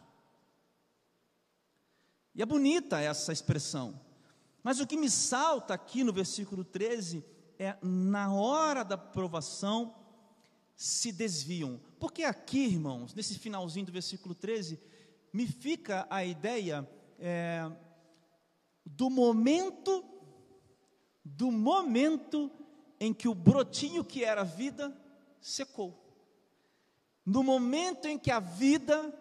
E 2.35 2.43
é 2.43 2.45
bonita 2.45 2.99
essa 2.99 3.33
expressão. 3.33 3.99
Mas 4.61 4.79
o 4.79 4.85
que 4.85 4.95
me 4.95 5.09
salta 5.09 5.73
aqui 5.73 6.03
no 6.03 6.13
versículo 6.13 6.63
13 6.63 7.25
é 7.57 7.75
na 7.81 8.31
hora 8.31 8.83
da 8.83 8.99
provação 8.99 10.04
se 10.75 11.11
desviam. 11.11 11.79
Porque 11.99 12.23
aqui, 12.23 12.65
irmãos, 12.65 13.13
nesse 13.13 13.39
finalzinho 13.39 13.85
do 13.85 13.91
versículo 13.91 14.35
13, 14.35 14.79
me 15.31 15.47
fica 15.47 16.05
a 16.09 16.23
ideia 16.25 16.87
é, 17.19 17.71
do 18.85 19.09
momento 19.09 20.03
do 21.23 21.51
momento 21.51 22.51
em 22.99 23.11
que 23.11 23.27
o 23.27 23.33
brotinho 23.33 24.05
que 24.05 24.23
era 24.23 24.43
vida 24.43 24.95
secou. 25.41 25.99
No 27.25 27.43
momento 27.43 28.07
em 28.07 28.17
que 28.17 28.29
a 28.29 28.39
vida 28.39 29.11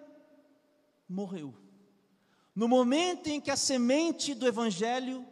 morreu. 1.08 1.54
No 2.54 2.68
momento 2.68 3.28
em 3.28 3.40
que 3.40 3.50
a 3.50 3.56
semente 3.56 4.34
do 4.34 4.46
evangelho 4.46 5.26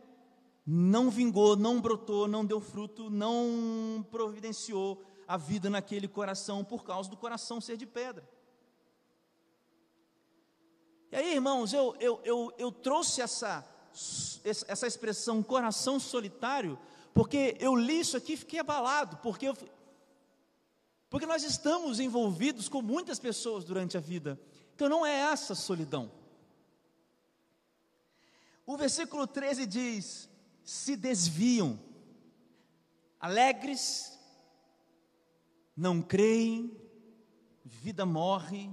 não 0.67 1.11
vingou, 1.11 1.57
não 1.57 1.81
brotou, 1.81 2.27
não 2.27 2.45
deu 2.45 2.61
fruto, 2.61 3.11
não 3.11 4.05
providenciou 4.11 5.03
a 5.27 5.37
vida 5.37 5.71
naquele 5.71 6.09
coração 6.09 6.65
por 6.65 6.85
causa 6.85 7.09
do 7.09 7.17
coração 7.17 7.61
ser 7.61 7.77
de 7.77 7.87
pedra. 7.87 8.29
E 11.11 11.17
aí, 11.17 11.35
irmãos, 11.35 11.73
eu, 11.73 11.95
eu, 12.01 12.21
eu, 12.25 12.55
eu 12.57 12.73
trouxe 12.73 13.21
essa, 13.21 13.65
essa 14.43 14.87
expressão 14.87 15.43
coração 15.43 16.01
solitário, 16.01 16.79
porque 17.13 17.57
eu 17.61 17.77
li 17.77 18.01
isso 18.01 18.17
aqui 18.17 18.33
e 18.33 18.37
fiquei 18.37 18.61
abalado, 18.61 19.19
porque, 19.19 19.49
eu, 19.49 19.57
porque 21.11 21.27
nós 21.27 21.43
estamos 21.43 22.01
envolvidos 22.01 22.69
com 22.69 22.81
muitas 22.81 23.19
pessoas 23.19 23.63
durante 23.65 23.97
a 23.97 24.01
vida, 24.01 24.41
então 24.75 24.89
não 24.89 25.05
é 25.05 25.15
essa 25.15 25.55
solidão. 25.55 26.11
O 28.65 28.77
versículo 28.77 29.27
13 29.27 29.67
diz: 29.67 30.31
se 30.65 30.97
desviam, 30.97 31.79
alegres, 33.21 34.12
não 35.77 36.03
creem, 36.03 36.77
vida 37.65 38.05
morre, 38.05 38.71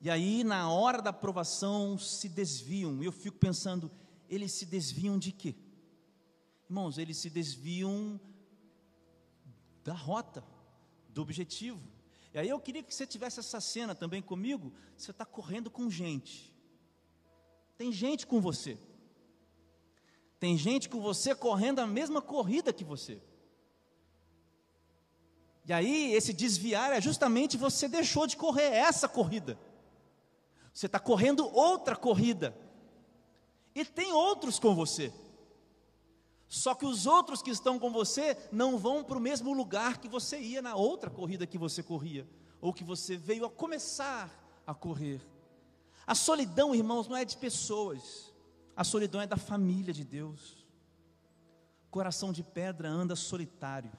e 0.00 0.10
aí 0.10 0.42
na 0.42 0.68
hora 0.68 1.00
da 1.00 1.10
aprovação 1.10 1.96
se 1.96 2.28
desviam. 2.28 3.02
Eu 3.02 3.12
fico 3.12 3.38
pensando, 3.38 3.90
eles 4.28 4.52
se 4.52 4.66
desviam 4.66 5.18
de 5.18 5.30
quê? 5.30 5.54
Irmãos, 6.68 6.98
eles 6.98 7.18
se 7.18 7.30
desviam 7.30 8.20
da 9.84 9.94
rota, 9.94 10.44
do 11.08 11.22
objetivo. 11.22 11.80
E 12.34 12.38
aí 12.38 12.48
eu 12.48 12.58
queria 12.58 12.82
que 12.82 12.94
você 12.94 13.06
tivesse 13.06 13.40
essa 13.40 13.60
cena 13.60 13.94
também 13.94 14.22
comigo. 14.22 14.72
Você 14.96 15.10
está 15.10 15.24
correndo 15.24 15.70
com 15.70 15.90
gente. 15.90 16.52
Tem 17.76 17.92
gente 17.92 18.26
com 18.26 18.40
você. 18.40 18.78
Tem 20.40 20.56
gente 20.58 20.88
com 20.88 21.00
você 21.00 21.34
correndo 21.34 21.78
a 21.78 21.86
mesma 21.86 22.20
corrida 22.20 22.72
que 22.72 22.82
você. 22.82 23.22
E 25.64 25.72
aí, 25.72 26.12
esse 26.12 26.32
desviar 26.32 26.92
é 26.92 27.00
justamente 27.00 27.56
você 27.56 27.86
deixou 27.86 28.26
de 28.26 28.36
correr 28.36 28.64
essa 28.74 29.08
corrida. 29.08 29.58
Você 30.72 30.86
está 30.86 30.98
correndo 30.98 31.46
outra 31.54 31.94
corrida. 31.94 32.56
E 33.74 33.84
tem 33.84 34.12
outros 34.12 34.58
com 34.58 34.74
você. 34.74 35.12
Só 36.48 36.74
que 36.74 36.84
os 36.84 37.06
outros 37.06 37.40
que 37.40 37.50
estão 37.50 37.78
com 37.78 37.90
você 37.90 38.36
não 38.50 38.76
vão 38.76 39.02
para 39.02 39.16
o 39.16 39.20
mesmo 39.20 39.54
lugar 39.54 39.98
que 39.98 40.08
você 40.08 40.38
ia 40.38 40.60
na 40.60 40.74
outra 40.74 41.08
corrida 41.08 41.46
que 41.46 41.56
você 41.56 41.82
corria, 41.82 42.28
ou 42.60 42.74
que 42.74 42.84
você 42.84 43.16
veio 43.16 43.46
a 43.46 43.50
começar 43.50 44.30
a 44.66 44.74
correr. 44.74 45.20
A 46.06 46.14
solidão, 46.14 46.74
irmãos, 46.74 47.08
não 47.08 47.16
é 47.16 47.24
de 47.24 47.36
pessoas. 47.38 48.34
A 48.76 48.84
solidão 48.84 49.20
é 49.20 49.26
da 49.26 49.36
família 49.36 49.94
de 49.94 50.04
Deus. 50.04 50.66
Coração 51.90 52.32
de 52.32 52.42
pedra 52.42 52.88
anda 52.88 53.16
solitário. 53.16 53.92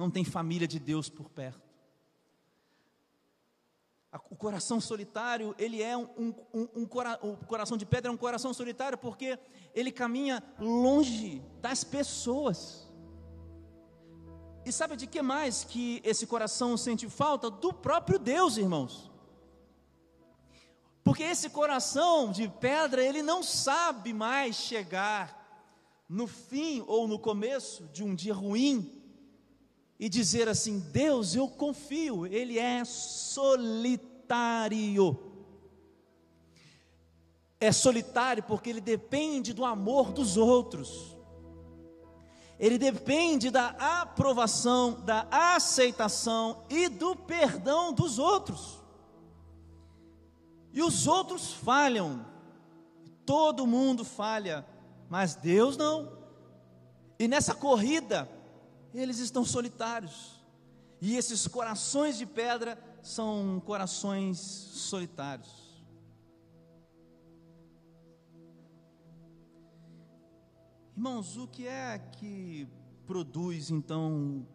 Não 0.00 0.10
tem 0.10 0.24
família 0.24 0.66
de 0.66 0.78
Deus 0.78 1.10
por 1.10 1.28
perto. 1.28 1.60
O 4.30 4.34
coração 4.34 4.80
solitário, 4.80 5.54
ele 5.58 5.82
é 5.82 5.94
um, 5.94 6.08
um, 6.16 6.34
um, 6.54 6.68
um 6.74 6.82
o 7.22 7.36
coração 7.46 7.76
de 7.76 7.84
pedra 7.84 8.10
é 8.10 8.12
um 8.12 8.16
coração 8.16 8.54
solitário 8.54 8.96
porque 8.96 9.38
ele 9.74 9.92
caminha 9.92 10.42
longe 10.58 11.44
das 11.60 11.84
pessoas. 11.84 12.88
E 14.64 14.72
sabe 14.72 14.96
de 14.96 15.06
que 15.06 15.20
mais 15.20 15.64
que 15.64 16.00
esse 16.02 16.26
coração 16.26 16.78
sente 16.78 17.06
falta? 17.08 17.50
Do 17.50 17.70
próprio 17.70 18.18
Deus, 18.18 18.56
irmãos. 18.56 19.10
Porque 21.04 21.22
esse 21.22 21.50
coração 21.50 22.32
de 22.32 22.48
pedra, 22.48 23.04
ele 23.04 23.22
não 23.22 23.42
sabe 23.42 24.14
mais 24.14 24.56
chegar 24.56 25.38
no 26.08 26.26
fim 26.26 26.82
ou 26.86 27.06
no 27.06 27.18
começo 27.18 27.86
de 27.88 28.02
um 28.02 28.14
dia 28.14 28.32
ruim 28.32 28.99
e 30.00 30.08
dizer 30.08 30.48
assim: 30.48 30.80
Deus, 30.80 31.36
eu 31.36 31.46
confio, 31.46 32.26
ele 32.26 32.58
é 32.58 32.82
solitário. 32.86 34.00
É 37.60 37.70
solitário 37.70 38.42
porque 38.42 38.70
ele 38.70 38.80
depende 38.80 39.52
do 39.52 39.62
amor 39.62 40.10
dos 40.10 40.38
outros. 40.38 41.14
Ele 42.58 42.78
depende 42.78 43.50
da 43.50 43.68
aprovação, 44.00 45.02
da 45.02 45.28
aceitação 45.30 46.64
e 46.70 46.88
do 46.88 47.14
perdão 47.14 47.92
dos 47.92 48.18
outros. 48.18 48.80
E 50.72 50.82
os 50.82 51.06
outros 51.06 51.52
falham, 51.52 52.24
todo 53.26 53.66
mundo 53.66 54.02
falha, 54.04 54.64
mas 55.10 55.34
Deus 55.34 55.76
não. 55.76 56.18
E 57.18 57.28
nessa 57.28 57.54
corrida, 57.54 58.39
eles 58.94 59.18
estão 59.18 59.44
solitários. 59.44 60.40
E 61.00 61.16
esses 61.16 61.46
corações 61.46 62.18
de 62.18 62.26
pedra 62.26 62.78
são 63.02 63.62
corações 63.64 64.38
solitários. 64.38 65.70
Irmãos, 70.94 71.38
o 71.38 71.46
que 71.46 71.66
é 71.66 71.98
que 71.98 72.68
produz 73.06 73.70
então 73.70 74.46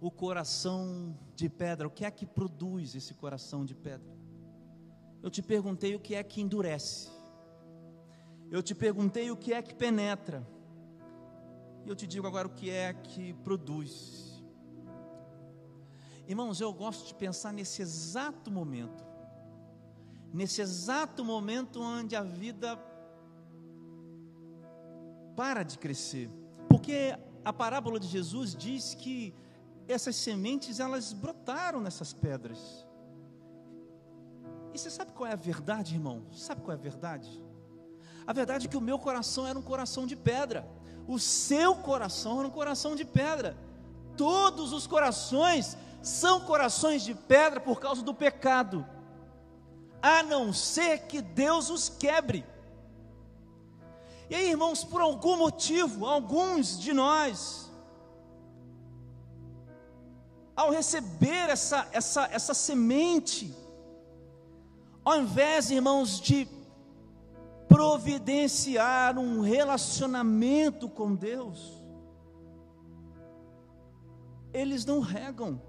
o 0.00 0.10
coração 0.10 1.14
de 1.36 1.48
pedra? 1.48 1.86
O 1.86 1.90
que 1.90 2.06
é 2.06 2.10
que 2.10 2.24
produz 2.24 2.94
esse 2.94 3.12
coração 3.12 3.66
de 3.66 3.74
pedra? 3.74 4.14
Eu 5.22 5.30
te 5.30 5.42
perguntei 5.42 5.94
o 5.94 6.00
que 6.00 6.14
é 6.14 6.22
que 6.22 6.40
endurece. 6.40 7.10
Eu 8.50 8.62
te 8.62 8.74
perguntei 8.74 9.30
o 9.30 9.36
que 9.36 9.52
é 9.52 9.60
que 9.60 9.74
penetra. 9.74 10.46
E 11.84 11.88
eu 11.88 11.94
te 11.94 12.06
digo 12.06 12.26
agora 12.26 12.48
o 12.48 12.50
que 12.50 12.70
é 12.70 12.92
que 12.94 13.34
produz. 13.34 14.42
Irmãos, 16.26 16.60
eu 16.60 16.72
gosto 16.72 17.06
de 17.06 17.14
pensar 17.14 17.52
nesse 17.52 17.82
exato 17.82 18.50
momento. 18.50 19.04
Nesse 20.32 20.62
exato 20.62 21.24
momento 21.24 21.80
onde 21.80 22.16
a 22.16 22.22
vida 22.22 22.76
para 25.36 25.62
de 25.62 25.78
crescer. 25.78 26.30
Porque 26.68 27.16
a 27.44 27.52
parábola 27.52 28.00
de 28.00 28.06
Jesus 28.06 28.54
diz 28.54 28.94
que 28.94 29.34
essas 29.86 30.16
sementes 30.16 30.80
elas 30.80 31.12
brotaram 31.12 31.80
nessas 31.80 32.14
pedras. 32.14 32.86
E 34.72 34.78
você 34.78 34.90
sabe 34.90 35.12
qual 35.12 35.28
é 35.28 35.32
a 35.32 35.36
verdade, 35.36 35.94
irmão? 35.94 36.26
Sabe 36.32 36.62
qual 36.62 36.72
é 36.72 36.78
a 36.78 36.82
verdade? 36.82 37.42
A 38.26 38.32
verdade 38.32 38.66
é 38.66 38.70
que 38.70 38.76
o 38.76 38.80
meu 38.80 38.98
coração 38.98 39.46
era 39.46 39.58
um 39.58 39.62
coração 39.62 40.06
de 40.06 40.16
pedra, 40.16 40.66
o 41.06 41.18
seu 41.18 41.74
coração 41.74 42.38
era 42.38 42.48
um 42.48 42.50
coração 42.50 42.96
de 42.96 43.04
pedra. 43.04 43.56
Todos 44.16 44.72
os 44.72 44.86
corações 44.86 45.76
são 46.02 46.40
corações 46.40 47.02
de 47.02 47.14
pedra 47.14 47.60
por 47.60 47.80
causa 47.80 48.02
do 48.02 48.14
pecado, 48.14 48.86
a 50.02 50.22
não 50.22 50.52
ser 50.52 51.06
que 51.06 51.20
Deus 51.20 51.70
os 51.70 51.88
quebre. 51.88 52.44
E 54.28 54.34
aí, 54.34 54.50
irmãos, 54.50 54.84
por 54.84 55.00
algum 55.00 55.36
motivo, 55.36 56.06
alguns 56.06 56.78
de 56.78 56.92
nós, 56.92 57.70
ao 60.56 60.70
receber 60.70 61.50
essa, 61.50 61.88
essa, 61.92 62.28
essa 62.30 62.54
semente, 62.54 63.54
ao 65.04 65.20
invés, 65.20 65.70
irmãos, 65.70 66.20
de 66.20 66.48
providenciar 67.74 69.18
um 69.18 69.40
relacionamento 69.40 70.88
com 70.88 71.12
Deus, 71.12 71.82
eles 74.52 74.86
não 74.86 75.00
regam, 75.00 75.60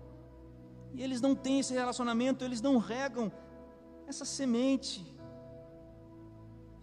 e 0.93 1.01
eles 1.01 1.19
não 1.19 1.33
têm 1.33 1.61
esse 1.61 1.73
relacionamento, 1.73 2.45
eles 2.45 2.61
não 2.61 2.77
regam 2.77 3.31
essa 4.05 4.23
semente. 4.23 5.03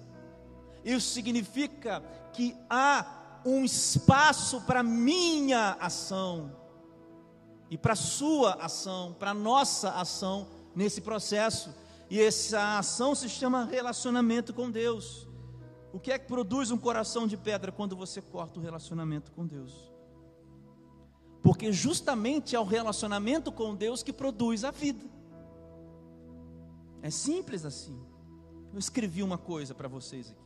Isso 0.83 1.09
significa 1.09 2.03
que 2.31 2.55
há 2.69 3.22
um 3.45 3.63
espaço 3.63 4.61
para 4.61 4.83
minha 4.83 5.71
ação 5.79 6.55
e 7.69 7.77
para 7.77 7.95
sua 7.95 8.53
ação, 8.55 9.15
para 9.17 9.33
nossa 9.33 9.89
ação 9.91 10.47
nesse 10.75 11.01
processo. 11.01 11.73
E 12.09 12.21
essa 12.21 12.77
ação 12.77 13.15
se 13.15 13.27
chama 13.27 13.65
relacionamento 13.65 14.53
com 14.53 14.69
Deus. 14.69 15.27
O 15.91 15.99
que 15.99 16.11
é 16.11 16.19
que 16.19 16.27
produz 16.27 16.71
um 16.71 16.77
coração 16.77 17.27
de 17.27 17.37
pedra 17.37 17.71
quando 17.71 17.95
você 17.95 18.21
corta 18.21 18.59
o 18.59 18.61
relacionamento 18.63 19.31
com 19.31 19.45
Deus? 19.45 19.91
Porque 21.41 21.71
justamente 21.71 22.55
é 22.55 22.59
o 22.59 22.63
relacionamento 22.63 23.51
com 23.51 23.75
Deus 23.75 24.01
que 24.01 24.13
produz 24.13 24.63
a 24.63 24.71
vida. 24.71 25.05
É 27.01 27.09
simples 27.09 27.65
assim. 27.65 27.99
Eu 28.71 28.79
escrevi 28.79 29.21
uma 29.21 29.37
coisa 29.37 29.75
para 29.75 29.87
vocês 29.87 30.31
aqui. 30.31 30.41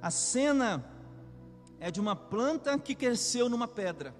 A 0.00 0.10
cena 0.10 0.84
é 1.78 1.90
de 1.90 2.00
uma 2.00 2.16
planta 2.16 2.78
que 2.78 2.94
cresceu 2.94 3.48
numa 3.48 3.68
pedra. 3.68 4.14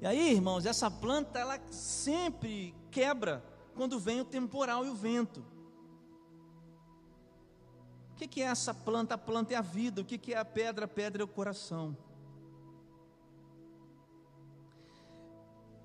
E 0.00 0.06
aí, 0.06 0.32
irmãos, 0.32 0.66
essa 0.66 0.90
planta 0.90 1.38
ela 1.38 1.60
sempre 1.70 2.74
quebra 2.90 3.44
quando 3.74 3.98
vem 3.98 4.20
o 4.20 4.24
temporal 4.24 4.84
e 4.84 4.88
o 4.88 4.94
vento. 4.94 5.44
O 8.10 8.14
que, 8.14 8.40
é 8.40 8.46
essa 8.46 8.72
planta? 8.72 9.14
A 9.14 9.18
planta 9.18 9.54
é 9.54 9.56
a 9.56 9.62
vida. 9.62 10.00
O 10.00 10.04
que, 10.04 10.32
é 10.32 10.38
a 10.38 10.44
pedra? 10.44 10.84
A 10.84 10.88
pedra 10.88 11.22
é 11.22 11.24
o 11.24 11.28
coração. 11.28 11.96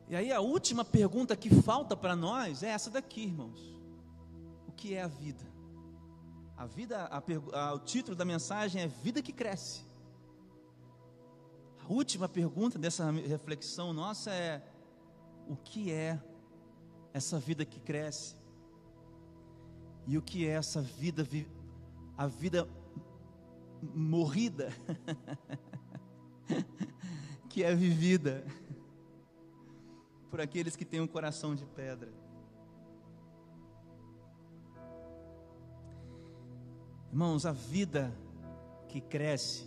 E 0.10 0.16
aí 0.16 0.32
a 0.32 0.40
última 0.40 0.86
pergunta 0.86 1.36
que 1.36 1.50
falta 1.50 1.96
para 1.96 2.16
nós 2.16 2.64
é 2.64 2.70
essa 2.70 2.90
daqui, 2.90 3.24
irmãos. 3.24 3.60
O 4.68 4.72
que 4.72 4.94
é 4.94 5.02
a 5.02 5.08
vida? 5.08 5.57
A 6.58 6.66
vida, 6.66 7.06
a, 7.06 7.22
a, 7.54 7.74
o 7.76 7.80
título 7.80 8.16
da 8.16 8.26
mensagem 8.26 8.82
é 8.82 8.88
Vida 8.88 9.22
que 9.22 9.32
Cresce. 9.32 9.86
A 11.88 11.94
última 11.94 12.28
pergunta 12.28 12.80
dessa 12.80 13.12
reflexão 13.12 13.94
nossa 13.94 14.32
é: 14.32 14.62
o 15.48 15.56
que 15.56 15.92
é 15.92 16.20
essa 17.14 17.40
vida 17.40 17.64
que 17.64 17.80
cresce? 17.80 18.36
E 20.08 20.18
o 20.18 20.22
que 20.22 20.48
é 20.48 20.52
essa 20.52 20.82
vida 20.82 21.28
a 22.18 22.26
vida 22.26 22.68
morrida, 23.94 24.74
que 27.48 27.64
é 27.64 27.76
vivida 27.76 28.44
por 30.32 30.42
aqueles 30.42 30.76
que 30.76 30.84
têm 30.84 31.02
um 31.02 31.08
coração 31.08 31.54
de 31.54 31.66
pedra. 31.68 32.12
Irmãos, 37.10 37.46
a 37.46 37.52
vida 37.52 38.14
que 38.90 39.00
cresce 39.00 39.66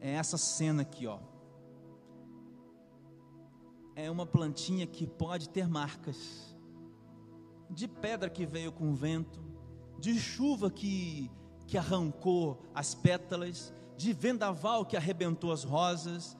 é 0.00 0.10
essa 0.12 0.36
cena 0.36 0.82
aqui, 0.82 1.06
ó. 1.06 1.18
É 3.94 4.10
uma 4.10 4.26
plantinha 4.26 4.86
que 4.86 5.06
pode 5.06 5.48
ter 5.48 5.68
marcas 5.68 6.52
de 7.70 7.86
pedra 7.86 8.28
que 8.28 8.44
veio 8.44 8.72
com 8.72 8.90
o 8.90 8.94
vento, 8.94 9.40
de 9.98 10.18
chuva 10.18 10.70
que, 10.70 11.30
que 11.66 11.78
arrancou 11.78 12.60
as 12.74 12.94
pétalas, 12.94 13.72
de 13.96 14.12
vendaval 14.12 14.84
que 14.84 14.96
arrebentou 14.96 15.52
as 15.52 15.62
rosas, 15.62 16.36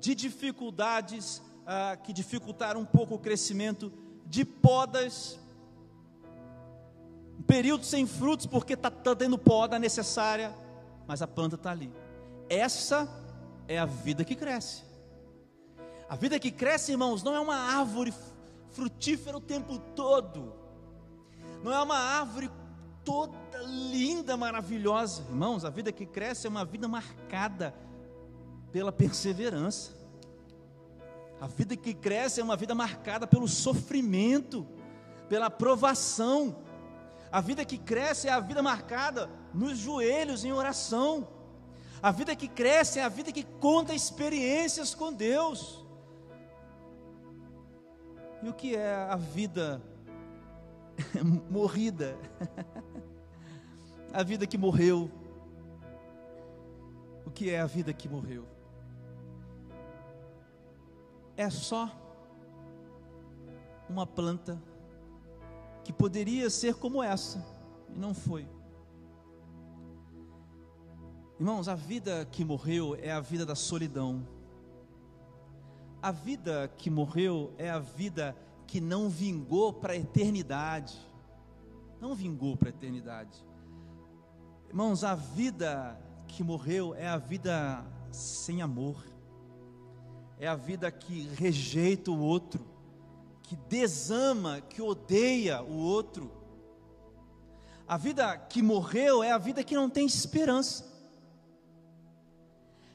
de 0.00 0.14
dificuldades 0.14 1.40
ah, 1.66 1.96
que 1.96 2.12
dificultaram 2.12 2.80
um 2.80 2.84
pouco 2.84 3.14
o 3.14 3.18
crescimento, 3.18 3.92
de 4.26 4.44
podas, 4.44 5.38
um 7.38 7.42
período 7.42 7.84
sem 7.84 8.06
frutos 8.06 8.46
porque 8.46 8.74
está 8.74 8.90
tá 8.90 9.14
tendo 9.14 9.36
poda 9.36 9.78
necessária, 9.78 10.54
mas 11.06 11.22
a 11.22 11.26
planta 11.26 11.56
está 11.56 11.70
ali. 11.70 11.92
Essa 12.48 13.08
é 13.66 13.78
a 13.78 13.86
vida 13.86 14.24
que 14.24 14.34
cresce. 14.34 14.82
A 16.08 16.16
vida 16.16 16.38
que 16.38 16.50
cresce, 16.50 16.92
irmãos, 16.92 17.22
não 17.22 17.34
é 17.34 17.40
uma 17.40 17.56
árvore 17.56 18.12
frutífera 18.70 19.36
o 19.36 19.40
tempo 19.40 19.78
todo, 19.94 20.52
não 21.62 21.72
é 21.72 21.80
uma 21.80 21.96
árvore 21.96 22.50
toda 23.04 23.62
linda, 23.62 24.36
maravilhosa. 24.36 25.22
Irmãos, 25.28 25.64
a 25.64 25.70
vida 25.70 25.92
que 25.92 26.04
cresce 26.04 26.46
é 26.46 26.50
uma 26.50 26.64
vida 26.64 26.88
marcada 26.88 27.74
pela 28.72 28.90
perseverança. 28.90 29.92
A 31.40 31.46
vida 31.46 31.76
que 31.76 31.92
cresce 31.92 32.40
é 32.40 32.44
uma 32.44 32.56
vida 32.56 32.74
marcada 32.74 33.26
pelo 33.26 33.46
sofrimento, 33.46 34.66
pela 35.28 35.50
provação. 35.50 36.56
A 37.34 37.40
vida 37.40 37.64
que 37.64 37.76
cresce 37.76 38.28
é 38.28 38.32
a 38.32 38.38
vida 38.38 38.62
marcada 38.62 39.28
nos 39.52 39.76
joelhos 39.76 40.44
em 40.44 40.52
oração. 40.52 41.26
A 42.00 42.12
vida 42.12 42.36
que 42.36 42.46
cresce 42.46 43.00
é 43.00 43.02
a 43.02 43.08
vida 43.08 43.32
que 43.32 43.42
conta 43.42 43.92
experiências 43.92 44.94
com 44.94 45.12
Deus. 45.12 45.84
E 48.40 48.48
o 48.48 48.54
que 48.54 48.76
é 48.76 48.94
a 48.94 49.16
vida 49.16 49.82
morrida? 51.50 52.16
a 54.14 54.22
vida 54.22 54.46
que 54.46 54.56
morreu. 54.56 55.10
O 57.26 57.32
que 57.32 57.50
é 57.50 57.60
a 57.60 57.66
vida 57.66 57.92
que 57.92 58.08
morreu? 58.08 58.46
É 61.36 61.50
só 61.50 61.90
uma 63.88 64.06
planta 64.06 64.56
que 65.84 65.92
poderia 65.92 66.50
ser 66.50 66.74
como 66.74 67.02
essa, 67.02 67.44
e 67.94 67.98
não 67.98 68.12
foi. 68.12 68.48
Irmãos, 71.38 71.68
a 71.68 71.74
vida 71.74 72.26
que 72.32 72.44
morreu 72.44 72.96
é 73.00 73.12
a 73.12 73.20
vida 73.20 73.44
da 73.44 73.54
solidão. 73.54 74.26
A 76.00 76.10
vida 76.10 76.72
que 76.78 76.88
morreu 76.88 77.52
é 77.58 77.70
a 77.70 77.78
vida 77.78 78.36
que 78.66 78.80
não 78.80 79.08
vingou 79.08 79.72
para 79.72 79.92
a 79.92 79.96
eternidade. 79.96 80.96
Não 82.00 82.14
vingou 82.14 82.56
para 82.56 82.68
a 82.68 82.70
eternidade. 82.70 83.44
Irmãos, 84.68 85.04
a 85.04 85.14
vida 85.14 86.00
que 86.26 86.42
morreu 86.42 86.94
é 86.94 87.06
a 87.06 87.16
vida 87.16 87.84
sem 88.10 88.62
amor, 88.62 88.96
é 90.38 90.48
a 90.48 90.54
vida 90.54 90.90
que 90.90 91.28
rejeita 91.34 92.10
o 92.10 92.18
outro, 92.18 92.64
que 93.44 93.56
desama, 93.56 94.60
que 94.62 94.82
odeia 94.82 95.62
o 95.62 95.76
outro. 95.76 96.32
A 97.86 97.96
vida 97.96 98.36
que 98.36 98.62
morreu 98.62 99.22
é 99.22 99.30
a 99.30 99.38
vida 99.38 99.62
que 99.62 99.74
não 99.74 99.88
tem 99.90 100.06
esperança, 100.06 100.84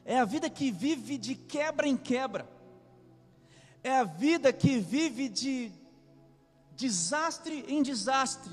é 0.04 0.18
a 0.18 0.24
vida 0.24 0.50
que 0.50 0.70
vive 0.72 1.16
de 1.16 1.36
quebra 1.36 1.86
em 1.86 1.96
quebra, 1.96 2.48
é 3.82 3.96
a 3.96 4.04
vida 4.04 4.52
que 4.52 4.78
vive 4.78 5.28
de 5.28 5.72
desastre 6.74 7.64
em 7.68 7.82
desastre. 7.82 8.52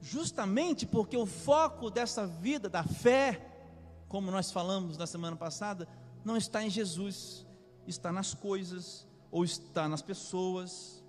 Justamente 0.00 0.86
porque 0.86 1.16
o 1.16 1.26
foco 1.26 1.90
dessa 1.90 2.26
vida, 2.26 2.68
da 2.68 2.82
fé, 2.82 3.46
como 4.08 4.30
nós 4.30 4.50
falamos 4.50 4.96
na 4.96 5.06
semana 5.06 5.36
passada, 5.36 5.86
não 6.24 6.36
está 6.36 6.62
em 6.62 6.70
Jesus, 6.70 7.44
está 7.86 8.10
nas 8.10 8.32
coisas 8.32 9.05
ou 9.30 9.44
está 9.44 9.88
nas 9.88 10.02
pessoas. 10.02 11.04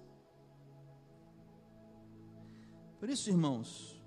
Por 2.99 3.09
isso, 3.09 3.29
irmãos, 3.29 4.01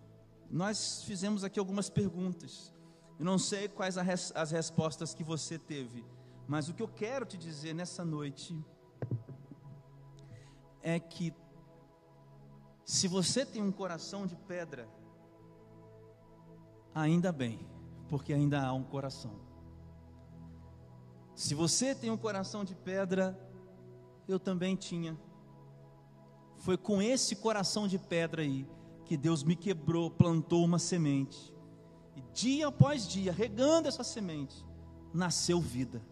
nós 0.50 1.04
fizemos 1.04 1.44
aqui 1.44 1.58
algumas 1.58 1.88
perguntas. 1.88 2.74
Eu 3.18 3.24
não 3.24 3.38
sei 3.38 3.68
quais 3.68 3.96
as 3.98 4.50
respostas 4.50 5.14
que 5.14 5.22
você 5.22 5.58
teve, 5.58 6.04
mas 6.48 6.68
o 6.68 6.74
que 6.74 6.82
eu 6.82 6.88
quero 6.88 7.24
te 7.26 7.36
dizer 7.36 7.74
nessa 7.74 8.04
noite 8.04 8.58
é 10.82 10.98
que 10.98 11.32
se 12.84 13.06
você 13.06 13.46
tem 13.46 13.62
um 13.62 13.70
coração 13.70 14.26
de 14.26 14.34
pedra, 14.34 14.88
ainda 16.94 17.30
bem, 17.30 17.60
porque 18.08 18.32
ainda 18.32 18.60
há 18.60 18.72
um 18.72 18.82
coração. 18.82 19.38
Se 21.36 21.54
você 21.54 21.94
tem 21.94 22.10
um 22.10 22.16
coração 22.16 22.64
de 22.64 22.74
pedra, 22.74 23.38
eu 24.26 24.38
também 24.38 24.76
tinha. 24.76 25.18
Foi 26.56 26.76
com 26.76 27.00
esse 27.00 27.36
coração 27.36 27.88
de 27.88 27.98
pedra 27.98 28.42
aí 28.42 28.66
que 29.04 29.16
Deus 29.16 29.42
me 29.42 29.56
quebrou, 29.56 30.10
plantou 30.10 30.64
uma 30.64 30.78
semente. 30.78 31.54
E 32.14 32.20
dia 32.32 32.68
após 32.68 33.08
dia, 33.08 33.32
regando 33.32 33.88
essa 33.88 34.04
semente, 34.04 34.64
nasceu 35.12 35.60
vida. 35.60 36.02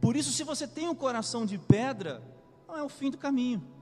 Por 0.00 0.16
isso, 0.16 0.30
se 0.32 0.44
você 0.44 0.68
tem 0.68 0.88
um 0.88 0.94
coração 0.94 1.46
de 1.46 1.58
pedra, 1.58 2.22
não 2.68 2.76
é 2.76 2.82
o 2.82 2.88
fim 2.88 3.10
do 3.10 3.18
caminho 3.18 3.74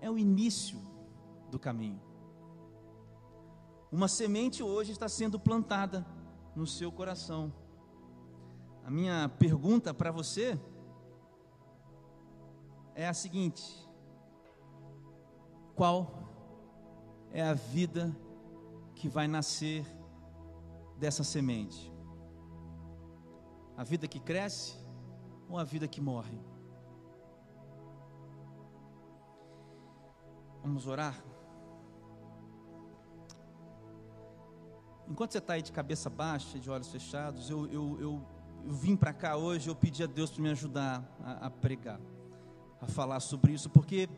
é 0.00 0.10
o 0.10 0.18
início 0.18 0.78
do 1.50 1.58
caminho. 1.58 2.00
Uma 3.90 4.08
semente 4.08 4.62
hoje 4.62 4.92
está 4.92 5.08
sendo 5.08 5.38
plantada 5.38 6.06
no 6.54 6.66
seu 6.66 6.90
coração. 6.92 7.52
A 8.86 8.90
minha 8.90 9.28
pergunta 9.28 9.92
para 9.92 10.12
você 10.12 10.56
é 12.94 13.08
a 13.08 13.12
seguinte: 13.12 13.60
qual 15.74 16.22
é 17.32 17.42
a 17.42 17.52
vida 17.52 18.16
que 18.94 19.08
vai 19.08 19.26
nascer 19.26 19.84
dessa 20.96 21.24
semente? 21.24 21.92
A 23.76 23.82
vida 23.82 24.06
que 24.06 24.20
cresce 24.20 24.76
ou 25.48 25.58
a 25.58 25.64
vida 25.64 25.88
que 25.88 26.00
morre? 26.00 26.38
Vamos 30.62 30.86
orar? 30.86 31.20
Enquanto 35.08 35.32
você 35.32 35.38
está 35.38 35.54
aí 35.54 35.62
de 35.62 35.72
cabeça 35.72 36.08
baixa, 36.08 36.56
de 36.56 36.70
olhos 36.70 36.90
fechados, 36.92 37.50
eu, 37.50 37.66
eu, 37.66 38.00
eu, 38.00 38.35
eu 38.66 38.72
vim 38.72 38.96
para 38.96 39.12
cá 39.12 39.36
hoje, 39.36 39.68
eu 39.68 39.76
pedi 39.76 40.02
a 40.02 40.06
Deus 40.06 40.28
para 40.28 40.42
me 40.42 40.50
ajudar 40.50 41.04
a, 41.22 41.46
a 41.46 41.50
pregar, 41.50 42.00
a 42.80 42.86
falar 42.88 43.20
sobre 43.20 43.52
isso, 43.52 43.70
porque 43.70 44.08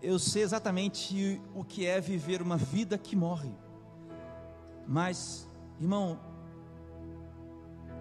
eu 0.00 0.16
sei 0.16 0.44
exatamente 0.44 1.42
o 1.56 1.64
que 1.64 1.86
é 1.86 2.00
viver 2.00 2.40
uma 2.40 2.56
vida 2.56 2.96
que 2.96 3.16
morre. 3.16 3.52
Mas, 4.86 5.48
irmão, 5.80 6.20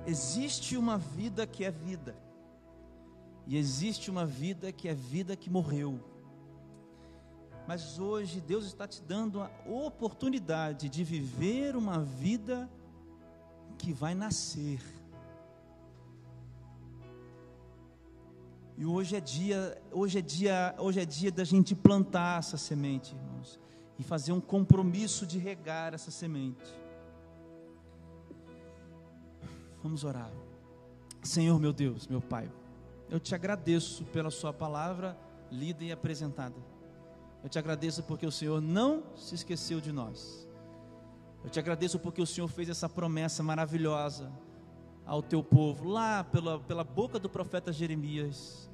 existe 0.05 0.77
uma 0.77 0.97
vida 0.97 1.47
que 1.47 1.65
é 1.65 1.71
vida, 1.71 2.15
e 3.47 3.57
existe 3.57 4.11
uma 4.11 4.27
vida 4.27 4.71
que 4.71 4.87
é 4.87 4.93
vida 4.93 5.35
que 5.35 5.49
morreu. 5.49 5.99
Mas 7.67 7.97
hoje 7.97 8.39
Deus 8.39 8.65
está 8.65 8.87
te 8.87 9.01
dando 9.01 9.41
a 9.41 9.49
oportunidade 9.65 10.87
de 10.87 11.03
viver 11.03 11.75
uma 11.75 11.99
vida 11.99 12.69
que 13.81 13.91
vai 13.91 14.13
nascer. 14.13 14.79
E 18.77 18.85
hoje 18.85 19.15
é 19.15 19.19
dia, 19.19 19.81
hoje 19.91 20.19
é 20.19 20.21
dia, 20.21 20.75
hoje 20.77 20.99
é 20.99 21.05
dia 21.05 21.31
da 21.31 21.43
gente 21.43 21.73
plantar 21.73 22.37
essa 22.37 22.57
semente, 22.57 23.15
irmãos, 23.15 23.59
e 23.97 24.03
fazer 24.03 24.33
um 24.33 24.39
compromisso 24.39 25.25
de 25.25 25.39
regar 25.39 25.95
essa 25.95 26.11
semente. 26.11 26.71
Vamos 29.81 30.03
orar. 30.03 30.31
Senhor 31.23 31.59
meu 31.59 31.73
Deus, 31.73 32.07
meu 32.07 32.21
Pai, 32.21 32.51
eu 33.09 33.19
te 33.19 33.33
agradeço 33.33 34.05
pela 34.05 34.29
sua 34.29 34.53
palavra 34.53 35.17
lida 35.51 35.83
e 35.83 35.91
apresentada. 35.91 36.55
Eu 37.43 37.49
te 37.49 37.57
agradeço 37.57 38.03
porque 38.03 38.27
o 38.27 38.31
Senhor 38.31 38.61
não 38.61 39.03
se 39.15 39.33
esqueceu 39.33 39.81
de 39.81 39.91
nós. 39.91 40.47
Eu 41.43 41.49
te 41.49 41.59
agradeço 41.59 41.99
porque 41.99 42.21
o 42.21 42.25
Senhor 42.25 42.47
fez 42.47 42.69
essa 42.69 42.87
promessa 42.87 43.41
maravilhosa 43.41 44.31
ao 45.05 45.21
teu 45.21 45.43
povo, 45.43 45.89
lá 45.89 46.23
pela, 46.23 46.59
pela 46.59 46.83
boca 46.83 47.19
do 47.19 47.29
profeta 47.29 47.73
Jeremias. 47.73 48.69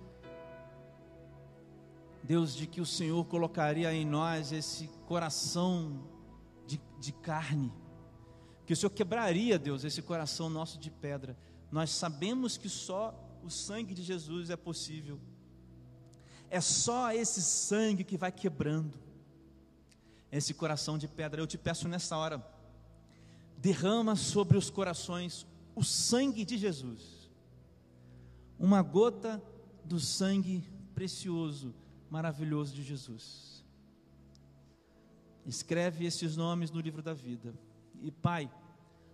Deus, 2.24 2.54
de 2.54 2.68
que 2.68 2.82
o 2.82 2.86
Senhor 2.86 3.24
colocaria 3.26 3.94
em 3.94 4.06
nós 4.06 4.52
esse 4.52 4.88
coração 5.06 6.04
de, 6.66 6.80
de 7.00 7.14
carne, 7.14 7.74
que 8.66 8.74
o 8.74 8.76
Senhor 8.76 8.90
quebraria, 8.90 9.58
Deus, 9.58 9.86
esse 9.86 10.02
coração 10.02 10.50
nosso 10.50 10.78
de 10.78 10.92
pedra. 10.92 11.38
Nós 11.72 11.90
sabemos 11.92 12.58
que 12.58 12.68
só 12.68 13.16
o 13.42 13.50
sangue 13.50 13.94
de 13.94 14.04
Jesus 14.04 14.50
é 14.50 14.58
possível 14.58 15.20
é 16.50 16.62
só 16.62 17.12
esse 17.12 17.42
sangue 17.42 18.04
que 18.04 18.18
vai 18.18 18.32
quebrando 18.32 18.98
esse 20.32 20.54
coração 20.54 20.98
de 20.98 21.08
pedra. 21.08 21.42
Eu 21.42 21.48
te 21.48 21.58
peço 21.58 21.88
nessa 21.88 22.18
hora, 22.18 22.46
derrama 23.58 24.16
sobre 24.16 24.58
os 24.58 24.70
corações 24.70 25.46
o 25.76 25.84
sangue 25.84 26.44
de 26.46 26.58
Jesus, 26.58 27.30
uma 28.58 28.82
gota 28.82 29.42
do 29.84 30.00
sangue 30.00 30.64
precioso, 30.96 31.74
maravilhoso 32.10 32.74
de 32.74 32.84
Jesus. 32.84 33.64
Escreve 35.46 36.06
esses 36.06 36.36
nomes 36.36 36.72
no 36.72 36.80
livro 36.80 37.02
da 37.02 37.14
vida. 37.14 37.54
E 38.02 38.12
Pai, 38.12 38.52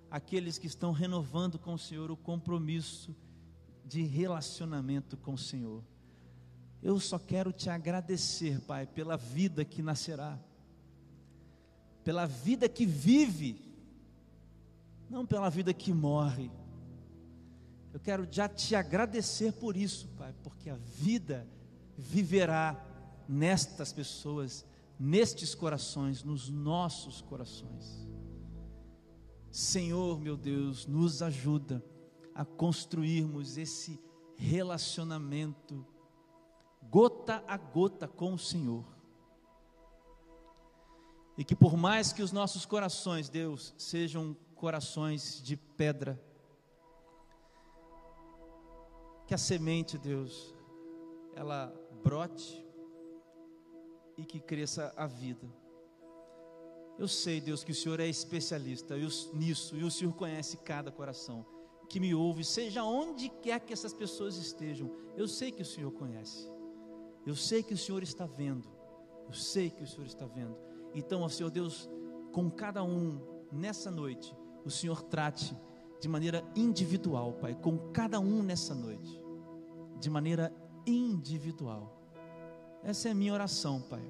aqueles 0.09 0.57
que 0.57 0.67
estão 0.67 0.91
renovando 0.91 1.59
com 1.59 1.73
o 1.73 1.79
Senhor 1.79 2.09
o 2.09 2.17
compromisso 2.17 3.15
de 3.85 4.03
relacionamento 4.03 5.17
com 5.17 5.33
o 5.33 5.37
Senhor 5.37 5.83
eu 6.83 6.99
só 6.99 7.17
quero 7.17 7.53
te 7.53 7.69
agradecer, 7.69 8.59
Pai, 8.59 8.85
pela 8.85 9.15
vida 9.15 9.63
que 9.63 9.81
nascerá, 9.81 10.37
pela 12.03 12.25
vida 12.25 12.67
que 12.67 12.85
vive, 12.85 13.72
não 15.13 15.25
pela 15.25 15.49
vida 15.49 15.73
que 15.73 15.93
morre. 15.93 16.51
Eu 17.93 17.99
quero 17.99 18.27
já 18.29 18.49
te 18.49 18.75
agradecer 18.75 19.53
por 19.53 19.77
isso, 19.77 20.07
Pai, 20.17 20.33
porque 20.43 20.69
a 20.69 20.75
vida 20.75 21.47
viverá 21.95 22.83
nestas 23.29 23.93
pessoas, 23.93 24.65
nestes 24.99 25.53
corações, 25.53 26.23
nos 26.23 26.49
nossos 26.49 27.21
corações. 27.21 28.07
Senhor, 29.51 30.19
meu 30.19 30.35
Deus, 30.35 30.87
nos 30.87 31.21
ajuda 31.21 31.83
a 32.33 32.43
construirmos 32.43 33.57
esse 33.57 34.01
relacionamento 34.35 35.85
gota 36.89 37.43
a 37.47 37.57
gota 37.57 38.07
com 38.07 38.33
o 38.33 38.39
Senhor. 38.39 38.85
E 41.35 41.43
que 41.43 41.55
por 41.55 41.75
mais 41.75 42.13
que 42.13 42.21
os 42.21 42.31
nossos 42.31 42.65
corações, 42.65 43.29
Deus, 43.29 43.73
sejam 43.77 44.37
corações 44.63 45.41
de 45.43 45.57
pedra, 45.57 46.17
que 49.27 49.33
a 49.33 49.37
semente, 49.37 49.97
Deus, 49.97 50.55
ela 51.35 51.67
brote 52.01 52.65
e 54.17 54.23
que 54.23 54.39
cresça 54.39 54.93
a 54.95 55.05
vida. 55.05 55.45
Eu 56.97 57.09
sei, 57.09 57.41
Deus, 57.41 57.61
que 57.61 57.73
o 57.73 57.75
Senhor 57.75 57.99
é 57.99 58.07
especialista 58.07 58.95
nisso 59.33 59.75
e 59.75 59.83
o 59.83 59.91
Senhor 59.91 60.13
conhece 60.13 60.55
cada 60.55 60.89
coração 60.89 61.45
que 61.89 61.99
me 61.99 62.15
ouve, 62.15 62.45
seja 62.45 62.85
onde 62.85 63.27
quer 63.27 63.59
que 63.59 63.73
essas 63.73 63.93
pessoas 63.93 64.37
estejam. 64.37 64.89
Eu 65.17 65.27
sei 65.27 65.51
que 65.51 65.61
o 65.61 65.65
Senhor 65.65 65.91
conhece. 65.91 66.49
Eu 67.25 67.35
sei 67.35 67.61
que 67.63 67.73
o 67.73 67.77
Senhor 67.77 68.01
está 68.01 68.25
vendo. 68.25 68.69
Eu 69.27 69.33
sei 69.33 69.69
que 69.69 69.83
o 69.83 69.87
Senhor 69.87 70.05
está 70.05 70.25
vendo. 70.25 70.55
Então, 70.95 71.21
ó 71.21 71.27
Senhor 71.27 71.51
Deus, 71.51 71.89
com 72.31 72.49
cada 72.49 72.81
um 72.81 73.19
nessa 73.51 73.91
noite, 73.91 74.33
o 74.65 74.69
Senhor 74.69 75.01
trate 75.03 75.55
de 75.99 76.07
maneira 76.07 76.43
individual, 76.55 77.33
Pai, 77.33 77.55
com 77.55 77.77
cada 77.91 78.19
um 78.19 78.43
nessa 78.43 78.75
noite, 78.75 79.21
de 79.99 80.09
maneira 80.09 80.53
individual. 80.85 82.01
Essa 82.83 83.07
é 83.07 83.11
a 83.11 83.15
minha 83.15 83.33
oração, 83.33 83.81
Pai. 83.81 84.03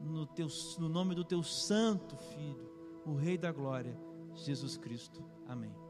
No, 0.00 0.26
teu, 0.26 0.48
no 0.78 0.88
nome 0.88 1.14
do 1.14 1.24
teu 1.24 1.42
santo 1.42 2.16
Filho, 2.16 2.70
o 3.06 3.14
Rei 3.14 3.38
da 3.38 3.52
Glória, 3.52 3.96
Jesus 4.34 4.76
Cristo. 4.76 5.24
Amém. 5.46 5.85